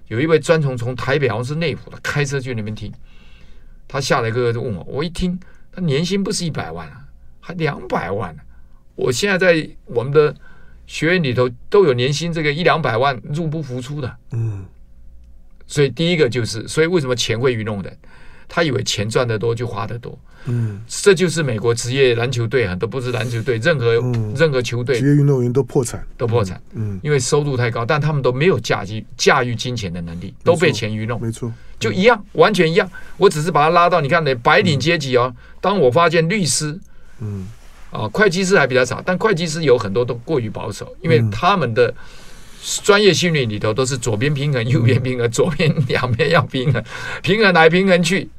[0.07, 2.91] 有一位专从从台北好像是内湖的开车去那边听。
[3.87, 5.39] 他下来，哥哥就问我，我一听，
[5.71, 7.05] 他年薪不是一百万啊，
[7.39, 8.41] 还两百万呢。
[8.95, 10.33] 我现在在我们的
[10.87, 14.17] 学院里头都有年薪这个一两百万入不敷出的。
[14.31, 14.65] 嗯，
[15.67, 17.97] 所以第一个就是，所以为什么钱会愚弄人？
[18.53, 20.19] 他以为钱赚得多就花得多。
[20.45, 26.61] 嗯，这就是美国职业篮球队很多不是篮球队，任何、嗯、任何球队职业运动员都破产，都破产。
[26.73, 31.21] 嗯，因为收入太高，但他们都没有驾驭驾驭金钱的能力，都被钱愚弄。
[31.21, 31.49] 没错。
[31.79, 32.89] 就一样，完全一样。
[33.17, 35.33] 我只是把它拉到你看，那白领阶级哦。
[35.61, 36.77] 当我发现律师，
[37.19, 37.47] 嗯，
[37.89, 41.93] 啊，会计师还比较少，但会计师有很多都过于保守，因为他们的
[42.83, 46.83] 专业训练里头都是左边平衡，右边平衡，左边两边要平衡，
[47.21, 48.29] 平衡来平衡去，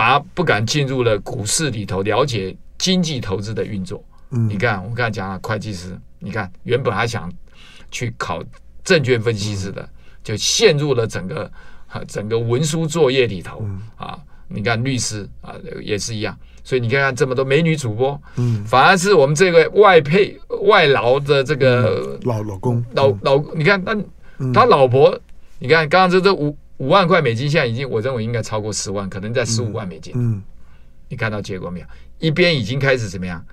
[0.00, 4.02] 反而不敢进入了股市里头了解经济投资的运作。
[4.30, 7.30] 嗯，你看，我刚才讲了会计师，你看原本还想
[7.90, 8.42] 去考
[8.82, 9.86] 证券分析师的，
[10.24, 11.52] 就陷入了整个。
[12.06, 13.62] 整个文书作业里头。
[13.96, 14.16] 啊，
[14.48, 16.34] 你看律师啊也是一样，
[16.64, 22.82] 所以你看看这么多美女主播，嗯，反而是我们这个外配外劳的这个老老公。
[22.94, 23.94] 老老，你看那
[24.54, 25.20] 他老婆，
[25.58, 30.42] 你看刚刚这这五五万块美金，现在已经我认为应该超过十万，可能在十五万美金，嗯，
[31.08, 31.86] 你看到结果没有？
[32.18, 33.44] 一边已经开始怎么样？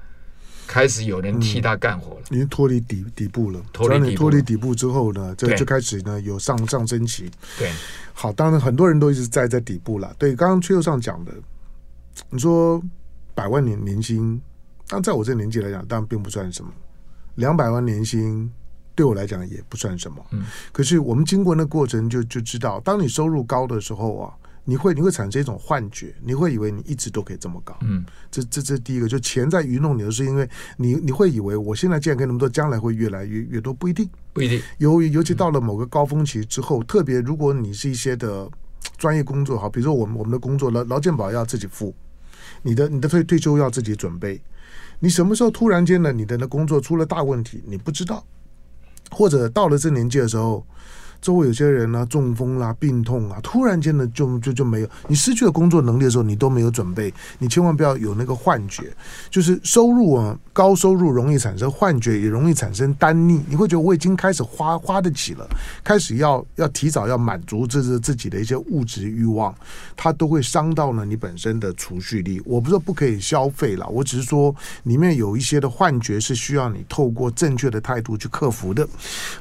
[0.65, 3.61] 开始有人替他干活了，已经脱离底底部了。
[3.71, 7.29] 脱离脱离底部之后呢，这就开始呢有上上升期。
[7.57, 7.71] 对，
[8.13, 10.13] 好，当然很多人都一直在在底部了。
[10.17, 11.33] 对，刚刚 Chill 上讲的，
[12.29, 12.81] 你说
[13.33, 14.41] 百万年年薪，
[14.87, 16.69] 但在我这个年纪来讲，当然并不算什么。
[17.35, 18.51] 两百万年薪
[18.97, 20.17] 对我来讲也不算什么。
[20.31, 24.33] 嗯，可是我们经过那过程就就知道，当你收入高的时候啊。
[24.69, 27.73] 你会你会产生一种幻觉，你会以为你一直都可以这么高。
[27.83, 34.61] 嗯，这这这第一个，就钱在愚弄你的是因为你你会以为我现在既然可以那么多，将来会越来越越多，不一定，不一定。
[34.79, 38.45] 尤尤其到了某个高峰期之后，嗯、特别如果你是一些的
[38.97, 41.95] 专业工作，好，比如说我们我们的工作劳劳健保要自己付，
[42.61, 44.41] 你的你的退退休要自己准备，
[44.99, 46.11] 你什么时候突然间呢？
[46.11, 48.21] 你的那工作出了大问题，你不知道，
[49.11, 50.65] 或者到了这年纪的时候。
[51.27, 54.87] 周围有些人呢、啊，中风啦、病痛啊，突然间呢，就就就没有。
[55.09, 57.13] 你失去了工作能力的时候，你都没有准备。
[57.37, 58.95] 你千万不要有那个幻觉，
[59.29, 63.43] 就是收入啊，高收入容易产生幻觉，也容易产生单逆。
[63.49, 65.45] 你会觉得我已经开始花花得起了，
[65.83, 69.53] 开始要要提早要满足这是自己的一些物质欲望，
[69.97, 72.41] 它都会伤到呢你本身的储蓄力。
[72.45, 78.87] 我不是说不可以消费了，我只是说里面有一些的幻觉是需要你透过正确的态度去克服的。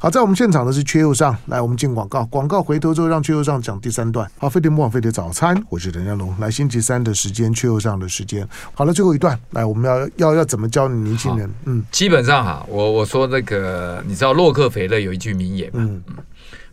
[0.01, 1.76] 好，在我们现场的是缺右上来我们。
[1.77, 4.29] 们进广告，广告回头之后让邱又上讲第三段。
[4.39, 6.35] 好，飞碟模仿飞碟早餐，我是任家龙。
[6.41, 8.49] 来，星期三的时间，邱又上的时间。
[8.73, 11.53] 好了，最后一段，来，我们要要要怎么教年轻人？
[11.67, 15.83] 嗯，基本上哈，我我说那个，你知道洛克菲勒有一句名言吗？
[15.83, 16.03] 嗯，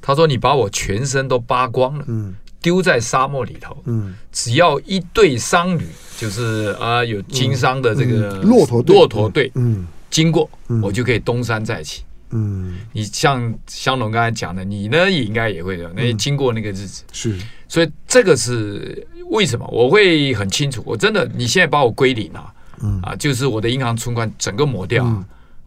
[0.02, 5.86] 他说：“你把我全身都扒光了，嗯，丢在沙漠里头，嗯，只要一对商旅，
[6.18, 10.50] 就是啊有经商的这个骆驼骆驼队，嗯，经过，
[10.82, 12.04] 我就可以东山再起。”
[12.36, 15.88] 嗯，你像香农刚才讲的，你呢也应该也会的。
[15.96, 20.82] 那经过那个日子是，所以这个是为什么我会很清楚。
[20.84, 22.52] 我真的，你现在把我归零啊，
[23.04, 25.06] 啊，就是我的银行存款整个抹掉，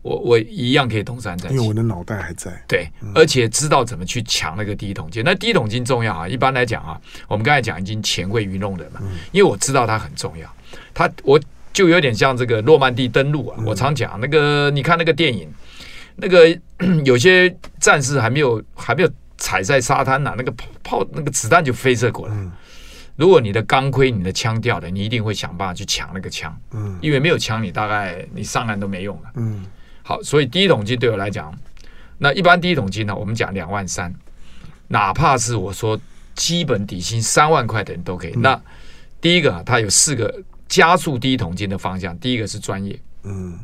[0.03, 2.51] 我我一样可以东山再起，因为我的脑袋还在。
[2.67, 5.23] 对，而且知道怎么去抢那个第一桶金。
[5.25, 9.01] 那第一桶金重要啊，一般来讲啊，我们刚才讲已经钱会愚弄人嘛，
[9.31, 10.53] 因为我知道它很重要。
[10.93, 11.41] 它我
[11.73, 15.49] 就有点像这个诺曼底登陆啊，我常讲那个，你看那个电影。
[16.17, 16.49] 那个
[17.05, 22.35] 有些战士还没有还没有踩在沙滩呢，那个炮炮那个子弹就飞射过来。
[23.17, 26.55] 如果你的钢盔、你的枪掉了，你一定会想办法去抢那个枪。
[26.73, 29.31] 嗯，因为没有枪，你大概你上岸都没用了。
[29.37, 29.65] 嗯，
[30.03, 31.51] 好，所以第一桶金对我来讲，
[32.19, 34.15] 那一般第一桶金呢，我们讲两万三，
[34.89, 35.99] 哪怕是我说
[36.35, 38.33] 基本底薪三万块的人都可以。
[38.33, 38.61] 那
[39.19, 42.99] 第一个，它有四个加速第一桶金的方向，第一个是专业。
[43.23, 43.59] 嗯。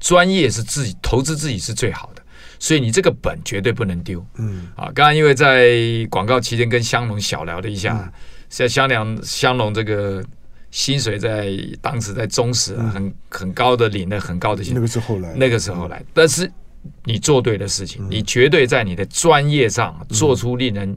[0.00, 2.22] 专业是自己投资自己是最好的，
[2.58, 4.24] 所以你这个本绝对不能丢。
[4.36, 4.68] 嗯。
[4.76, 5.76] 啊，刚刚因为在
[6.10, 8.12] 广告期间跟香农小聊了一下，
[8.48, 10.24] 像香良香农这个
[10.70, 16.50] 薪水在当时在中时很很高的领了很高的薪水，那个是后来，那个时候来，但是
[17.04, 20.96] 你做对的事情，你绝对在你的专业上做出令人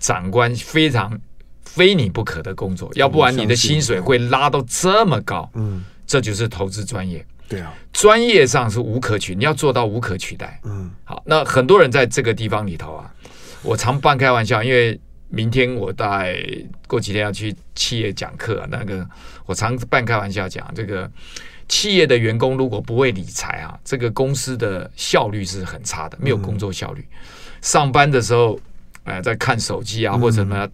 [0.00, 1.18] 长官非常
[1.64, 5.48] 非你不可的工作，要不然你的薪水会拉到这么高。
[5.54, 7.24] 嗯，这就是投资专业。
[7.54, 10.60] 对啊，专业上是无可取，你要做到无可取代。
[10.64, 13.10] 嗯，好，那很多人在这个地方里头啊，
[13.62, 16.36] 我常半开玩笑，因为明天我大概
[16.86, 19.06] 过几天要去企业讲课啊，那个
[19.46, 21.10] 我常半开玩笑讲，这个
[21.68, 27.00] 企业的员工如果不会理财啊，这个公司的效率是很差的，没有工作效率。
[27.00, 27.16] 嗯、
[27.62, 28.58] 上班的时候，
[29.04, 30.68] 哎、呃，在看手机啊，或者什么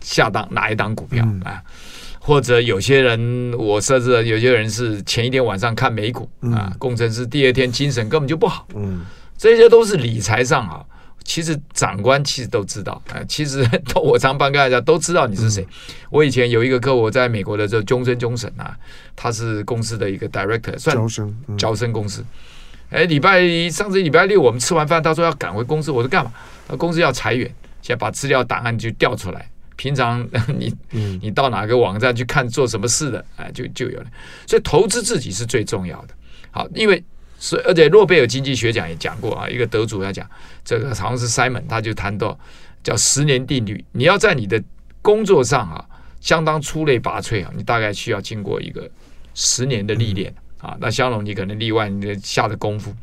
[0.00, 1.62] 下档哪一档股票啊。
[2.22, 8.64] 嗯或者有些人，我设置了有些人是前一天晚上看美股啊，工程师第二天精神根本就不好。
[8.76, 9.04] 嗯，
[9.36, 10.84] 这些都是理财上啊。
[11.24, 15.66] 其实长官其实都知道啊，其实 都我常帮大家都知道你是谁。
[16.10, 18.76] 我以前有一个客户在美国的这 Johnson Johnson 啊，
[19.16, 22.24] 他是公司的一个 director，算招生招生公司。
[22.90, 26.32] 哎，礼拜上次礼拜六我们吃完饭，他说要赶回公司，我说干嘛？
[26.68, 29.48] 他公司要裁员，先把资料档案就调出来。
[29.82, 30.24] 平常
[30.56, 30.72] 你
[31.20, 34.06] 你到哪个网站去看做什么事的，哎，就就有了。
[34.46, 36.14] 所以投资自己是最重要的。
[36.52, 37.02] 好，因为
[37.40, 40.24] 是而且诺贝尔经济学奖也讲过啊，一个得主要讲，
[40.64, 42.38] 这个好像是 Simon，他就谈到
[42.84, 43.84] 叫十年定律。
[43.90, 44.62] 你要在你的
[45.00, 45.84] 工作上啊，
[46.20, 48.88] 相当出类拔萃啊，你大概需要经过一个
[49.34, 50.76] 十年的历练啊。
[50.80, 52.94] 那香龙你可能例外，你下的功夫。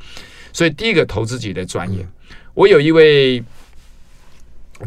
[0.53, 2.07] 所以第一个投资自己的专业，
[2.53, 3.43] 我有一位。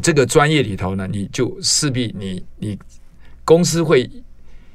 [0.01, 2.79] 这个专业里头呢，你就势必你你
[3.45, 4.09] 公司会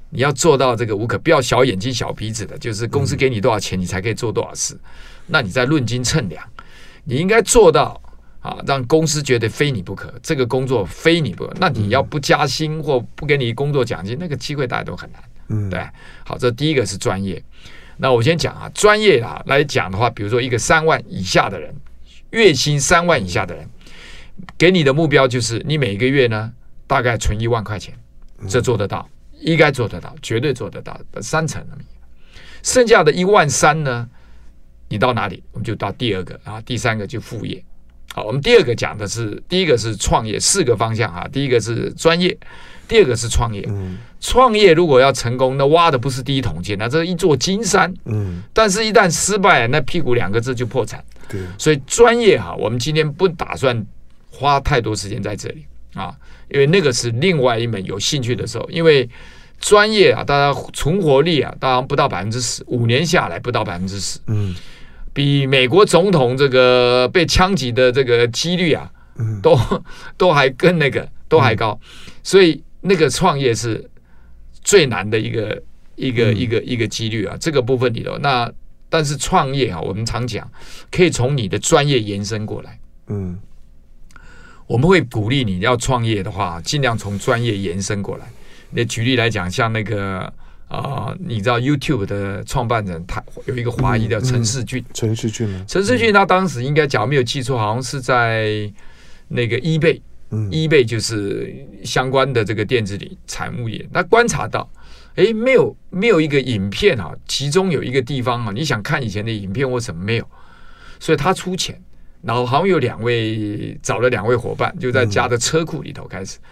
[0.09, 4.77] 你要做到这个无可不要小眼睛小鼻子的，就是公司给你多少钱，你才可以做多少事。
[5.25, 6.43] 那你在论斤称量，
[7.03, 7.99] 你应该做到
[8.39, 11.53] 啊，让公司觉得非你不可，这个工作非你不可。
[11.59, 15.21] 那你要不加薪或不给你工作奖金，那个机会大家都很难。
[15.49, 15.81] 嗯，对。
[16.25, 17.43] 好，这第一个是专业。
[17.97, 21.75] 那我先讲啊，专业啊来讲的话，比如说一个三万以下的人，
[22.29, 23.67] 月薪三万以下的人。
[24.57, 26.51] 给你的目标就是你每个月呢，
[26.85, 27.93] 大概存一万块钱，
[28.47, 29.07] 这做得到，
[29.41, 31.65] 应该做得到，绝对做得到，三成。
[32.63, 34.09] 剩下的一万三呢，
[34.89, 35.43] 你到哪里？
[35.51, 37.63] 我们就到第二个啊，第三个就副业。
[38.13, 41.27] 好，我们第二个讲的是第一个是创业，四个方向哈。
[41.31, 42.35] 第一个是专业，
[42.87, 43.67] 第二个是创业。
[44.19, 47.93] 创业如果要成功，那挖的不是第一桶金，那这是一座金山。
[48.05, 51.03] 嗯，但是一旦失败，那屁股两个字就破产。
[51.29, 53.85] 对，所以专业哈，我们今天不打算。
[54.37, 56.15] 花太多时间在这里啊，
[56.51, 58.69] 因为那个是另外一门有兴趣的时候。
[58.69, 59.09] 因为
[59.59, 64.53] 专业啊，大家存活率啊，当然不到百分之十，五年下来不到百分之十，嗯，
[65.11, 69.57] 比美国总统这个被枪击的这个几率啊，嗯，都
[70.15, 71.79] 都还更那个都还高，
[72.21, 73.89] 所以那个创业是
[74.63, 75.63] 最难的一个
[75.95, 78.15] 一个一个一个几率啊，这个部分里头。
[78.19, 78.51] 那
[78.87, 80.47] 但是创业啊，我们常讲
[80.91, 83.39] 可以从你的专业延伸过来，嗯。
[84.67, 88.25] 我们会鼓励你要创业的话，尽量从专业延伸过来。
[88.69, 90.19] 那举例来讲，像那个
[90.67, 94.83] 啊、呃，你知道 YouTube 的创办人，他有一个华裔叫陈世俊。
[94.93, 95.63] 陈士骏呢？
[95.65, 98.69] 陈世俊他当时应该假如没有记错，好像是在
[99.29, 100.01] 那个 eBay，eBay、
[100.31, 101.55] 嗯、eBay 就是
[101.85, 103.87] 相关的这个电子里产物业。
[103.93, 104.69] 他观察到，
[105.15, 110.29] 哎，没有没有一个影片啊，其中有一个地方啊，你想看以前的影片或什么没有，
[110.99, 111.81] 所以他出钱，
[112.21, 116.37] 然后好像有两位找了两位伙伴，就在家的车库里头开始。
[116.37, 116.49] 嗯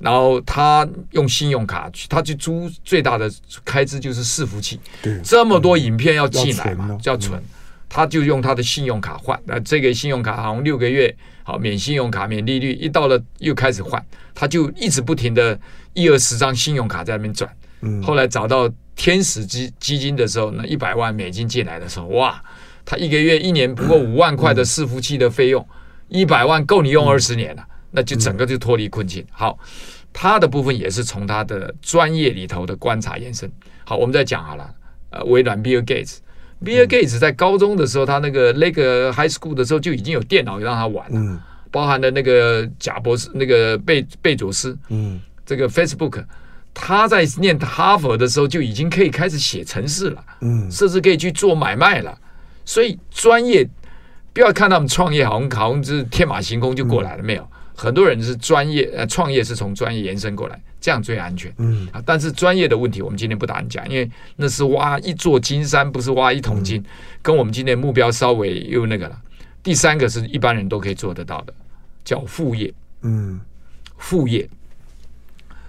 [0.00, 3.30] 然后他用信用卡去，他去租最大的
[3.66, 4.80] 开支就是伺服器。
[5.02, 7.44] 对，这么多影片要进来嘛，要存，嗯，
[7.86, 9.38] 他就用他的信用卡换。
[9.44, 14.02] 那这个信用卡好像六个月好免信用卡免利率，一到了又开始换，
[14.34, 15.60] 他就一直不停的
[15.92, 17.54] 一二十张信用卡在那边转。
[17.82, 22.42] 嗯，后来找到天使基基金的时候，那一百万美金进来的时候，哇，
[22.90, 25.64] 他一个月一年不过五万块的伺服器的费用，
[26.08, 27.64] 一百万够你用二十年了。
[27.92, 29.24] 那就整个就脱离困境。
[29.30, 29.56] 好，
[30.12, 33.48] 他的部分也是从他的专业里头的观察延伸。
[33.84, 34.68] 好，我们再讲好了。
[35.10, 46.24] 呃，微软 Bill Gates，Bill Gates 在高中的时候，他那个那个 High School 的时候就已经有电脑让他玩了，包含了那个贾博士、那个贝贝佐斯，嗯，这个 Facebook，
[46.74, 52.18] 他在念哈佛的时候就已经可以开始写程式了，嗯，甚至可以去做买卖了。
[52.64, 53.68] 所以专业
[54.32, 57.46] 不要看他们创业好像好像是天马行空就过来了，没有。
[57.74, 61.50] 很多人是专业，呃，创业是从专业延伸过来，这样最安全。
[61.56, 66.84] 嗯，啊，但是专业的问题，我们今天不打算讲，因为那是挖一座金山，不是挖一桶金，嗯，
[67.22, 69.18] 跟我们今天目标稍微又那个了。
[69.62, 71.54] 第三个是一般人都可以做得到的，
[72.04, 72.70] 叫副业。
[73.00, 73.40] 嗯，
[73.96, 74.46] 副业。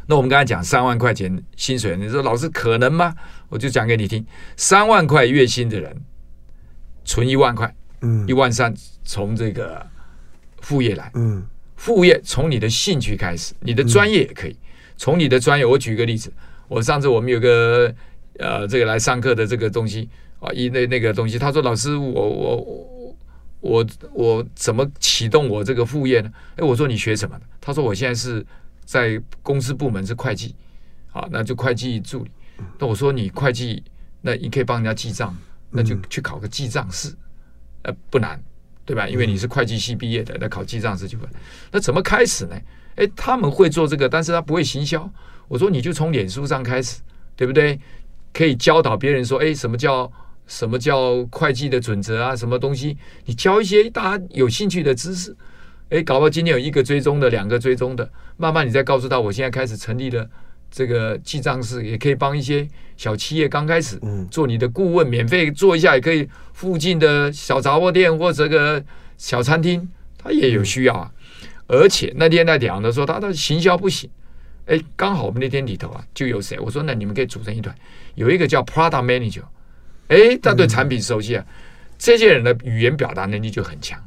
[0.06, 3.16] 那我们刚才讲三万块钱薪水，你说老师可能吗？
[3.48, 4.26] 我就讲给你听，
[4.58, 5.96] 三万块月薪的人
[7.04, 8.74] 存一万块，嗯，一万三
[9.04, 9.86] 从这个
[10.62, 11.46] 副业来，嗯。
[11.78, 14.56] 副业从你的兴趣开始，你的专业也可以
[14.98, 15.66] 从你的专业。
[15.66, 16.32] 我举个例子，
[16.68, 17.92] 我上次我们有个
[18.38, 20.08] 呃这个来上课的这个东西
[20.40, 23.16] 啊，一那那个东西，他说老师，我我
[23.62, 26.32] 我我怎么启动我这个副业呢？
[26.56, 27.46] 哎，我说你学什么的？
[27.60, 28.46] 他说我现在是
[28.86, 30.54] 在公司部门是会计，
[31.12, 32.30] 啊，那就会计助理。
[32.78, 33.84] 那我说你会计，
[34.22, 35.36] 那你可以帮人家记账，
[35.72, 37.12] 那就去考个记账师，
[37.84, 38.40] 呃，不难。
[38.84, 39.08] 对吧？
[39.08, 41.26] 因为你是会计系毕业的，那考记账师就会。
[41.72, 42.56] 那怎么开始呢？
[42.96, 45.10] 哎，他们会做这个，但是他不会行销。
[45.48, 47.00] 我说你就从脸书上开始，
[47.36, 47.80] 对不对？
[48.34, 50.12] 可以教导别人说，哎，什么叫
[50.48, 52.36] 什么叫会计的准则啊？
[52.36, 52.98] 什么东西？
[53.26, 55.34] 你教一些大家有兴趣的知识。
[55.90, 60.28] 哎，搞不好今天有一个追踪的，两个追踪的，慢慢你再告诉他，我现在开始成立了。
[60.72, 62.68] 这个记账室也可以帮一些
[62.98, 64.00] 小企业刚开始
[64.32, 66.28] 做你的顾问，免费做一下也可以。
[66.54, 68.84] 附近的小杂货店或者个
[69.18, 71.12] 小餐厅，他也有需要啊。
[71.66, 74.08] 而且那天在讲的说，他的行销不行。
[74.68, 76.60] 哎，刚好我们那天里头啊，就有谁？
[76.60, 77.76] 我说那你们可以组成一团，
[78.14, 79.42] 有一个叫 Product Manager，
[80.10, 81.44] 哎，他对产品熟悉啊。
[81.98, 84.00] 这些人的语言表达能力就很强。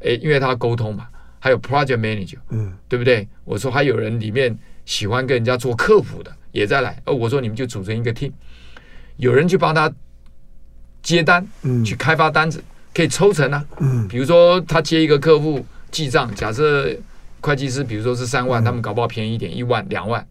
[0.00, 1.08] 哎，因为他沟通嘛。
[1.44, 3.28] 还有 Project Manager，嗯，对不对？
[3.44, 4.58] 我说还有人里面。
[4.86, 8.30] 喜欢跟人家做客服的也在来，哦，我说你们就组成一个 team，
[9.16, 9.90] 有人去帮他
[11.02, 16.94] 接单，嗯，去开发单子，可以抽成啊，嗯，比如说他接一个客户记账，假设
[17.40, 20.26] 会计师比如说是三万，他们搞不好便宜一点，一万两万，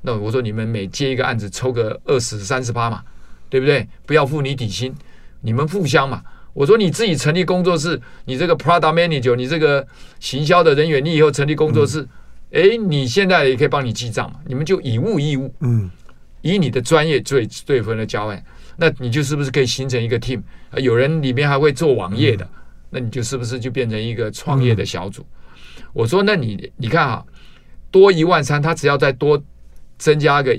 [0.00, 3.02] 那我说你们每接一个案子抽个二十三十八嘛，
[3.50, 3.86] 对不对？
[4.06, 4.94] 不要付你底薪，
[5.42, 6.22] 你们互相嘛。
[6.58, 9.86] 我说你自己成立工作室，你这个 product manager，你这个
[10.18, 12.00] 行销的人员，你以后成立工作室。
[12.00, 12.08] 嗯
[12.50, 14.40] 哎，你现在也可以帮你记账嘛？
[14.46, 15.90] 你们就以物易物，嗯，
[16.40, 18.42] 以你的专业最对分的交换，
[18.78, 20.40] 那你就是不是可以形成一个 team？
[20.78, 22.48] 有人里面还会做网页的，
[22.88, 25.26] 那你就是不是就变成一个创业的小组？
[25.92, 27.22] 我说，那你你看啊，
[27.90, 29.40] 多一万三，他只要再多
[29.98, 30.58] 增加个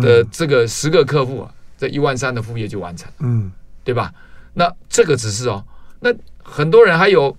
[0.00, 3.50] 的这个十个客户啊，这一万三的副业就完成，嗯，
[3.82, 4.14] 对吧？
[4.54, 5.64] 那这个只是哦，
[6.00, 6.10] 那
[6.42, 7.36] 很多人还有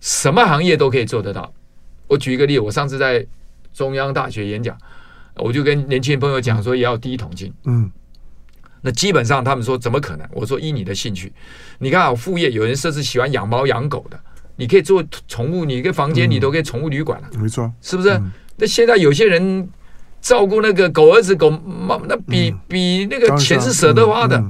[0.00, 1.52] 什么行业都可以做得到。
[2.06, 3.26] 我举一个例子，我上次在
[3.72, 4.76] 中央大学演讲，
[5.36, 7.52] 我就跟年轻朋友讲说，也要第一桶金。
[7.64, 7.90] 嗯，
[8.82, 10.28] 那基本上他们说怎么可能？
[10.32, 11.32] 我说依你的兴趣，
[11.78, 14.18] 你看啊，副业有人甚至喜欢养猫养狗的，
[14.56, 18.20] 你可以做宠物，你一个房间里都可以宠物旅馆了，没错，是不是？
[18.56, 19.68] 那现在有些人
[20.20, 24.44] 照顾那个狗儿子狗猫，那比比那个钱是舍得花的，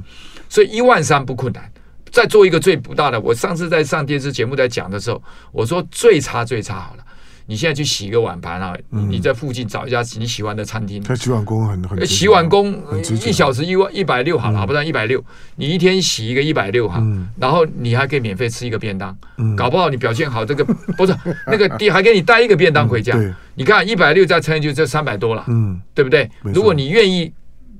[0.49, 1.70] 所以一万三不困难。
[2.11, 7.03] 再做一个最不大的，我上次在上电视节目在讲的时候，我说最差最差好了。
[7.47, 8.73] 你现在去洗一个碗盘啊！
[8.91, 11.01] 你在附近找一家你喜欢的餐厅。
[11.03, 12.05] 他洗碗工很很。
[12.07, 12.81] 洗碗工
[13.25, 15.21] 一小时一万一百六好了，不然一百六。
[15.55, 17.03] 你一天洗一个一百六哈，
[17.37, 19.17] 然后你还可以免费吃一个便当。
[19.57, 20.63] 搞不好你表现好，这个
[20.95, 21.13] 不是
[21.47, 23.19] 那个地还给你带一个便当回家。
[23.55, 25.45] 你看一百六再乘以就这三百多了，
[25.93, 26.29] 对不对？
[26.53, 27.33] 如果你愿意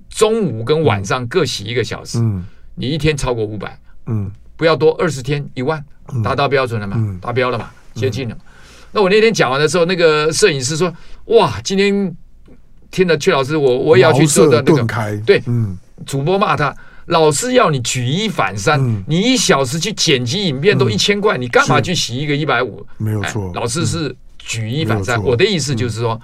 [0.09, 2.43] 中午跟晚上各洗一个小时，嗯，
[2.75, 5.83] 你一天超过五百，嗯，不要多，二十天一万，
[6.23, 8.35] 达到标准了嘛，嗯、达标了嘛，接近了。
[8.35, 8.41] 嗯、
[8.91, 10.93] 那我那天讲完的时候，那个摄影师说
[11.25, 12.15] ：“哇，今天
[12.89, 16.75] 听了阙老师，我我也要去做的那个，对，嗯，主播骂他。”
[17.07, 22.85] 老师要你举一反三，嗯、你一小时去剪辑影片都一千块，嗯、你干嘛去洗一个一百五？
[22.97, 25.21] 没有错，老师是举一反三。
[25.21, 26.21] 我的意思就是说，嗯、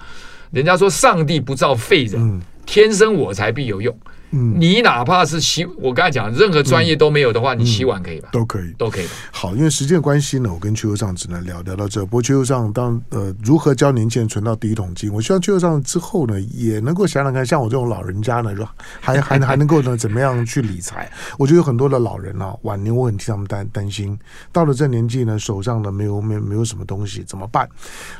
[0.52, 3.94] 人家说上帝不造废人，嗯、天生我材必有用。
[4.30, 8.28] 嗯，你哪怕是洗，我刚才讲任何专业都没有的话，你洗碗可以吧？
[8.32, 9.06] 都可以，都可以。
[9.30, 12.04] 好，因为时间关系呢，我跟阙佑尚只能聊聊到这。
[12.04, 15.12] 不过阙佑尚当呃如何教年轻人存到第一桶金？
[15.12, 18.74] 我希望阙佑尚之后呢，也能够想想看，像我这种老人家呢，是吧？
[19.00, 21.10] 还还还能够呢，怎么样去理财？
[21.38, 24.18] 我觉得有很多的老人啊，晚年我很替他们担担心，
[24.52, 27.68] 到了这年纪呢，手上呢没有没有没有什么东西，怎么办？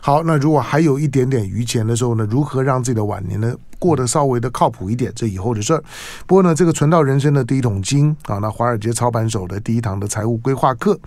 [0.01, 3.55] 好，那如果还有一点点余钱的时候呢，如何让自己的晚年呢？
[3.79, 5.83] 过得稍微的靠谱一点，这以后的事儿。
[6.27, 10.99] 不过呢，这个存到人生的第一桶金啊，那华尔街操盘手的第一堂的财务规划课，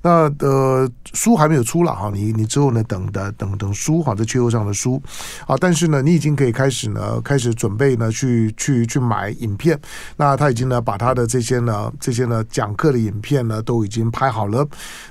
[0.00, 5.02] 那呃书还没有出了哈，你你之后呢等的等等书哈，这阙佑尚的书
[5.46, 9.78] 啊，但是呢，你已经可以开始呢开始准备呢去去去买影片。
[10.16, 14.64] 那他已经呢把他的这些呢这些呢讲课的影片呢都已经拍好了。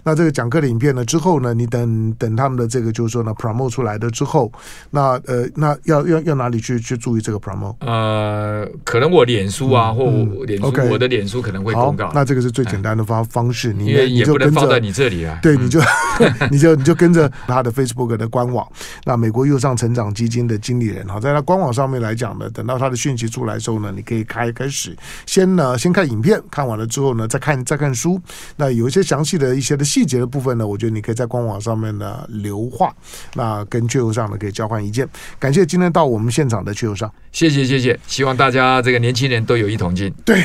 [0.03, 4.49] 那这个讲课的影片呢之后呢，你等等他们的这个就是说呢 promote 出来的之后，
[4.89, 7.08] 那呃那要要要哪里去去做？
[7.09, 10.05] 注意这个 promo，呃，可能我脸书啊，或
[10.45, 12.11] 脸书，我的脸书可能会公告。
[12.13, 15.39] 那这个是最简单的方方式，你也不能放在你这里啊。
[15.41, 15.81] 对，你就
[16.51, 18.67] 你就你就跟着他的 Facebook 的官网。
[19.05, 24.95] 那美国右上成长基金的经理人哈，在他官网上面来讲呢，等到他的讯息出来之后呢，你可以开开始
[25.25, 28.21] 先呢先看影片，看完了之后呢再看再看书。
[28.55, 32.93] 那有一些详细的一些的细节的部分呢，我觉得你可以在官网上面呢留话，
[33.33, 35.09] 那跟阙佑尚呢可以交换意见。
[35.39, 37.13] 感谢今天到我们现场的阙佑尚。
[37.31, 40.11] 谢谢谢谢，希望大家这个年轻人都有一桶金。
[40.25, 40.43] 对，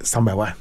[0.00, 0.56] 三百万。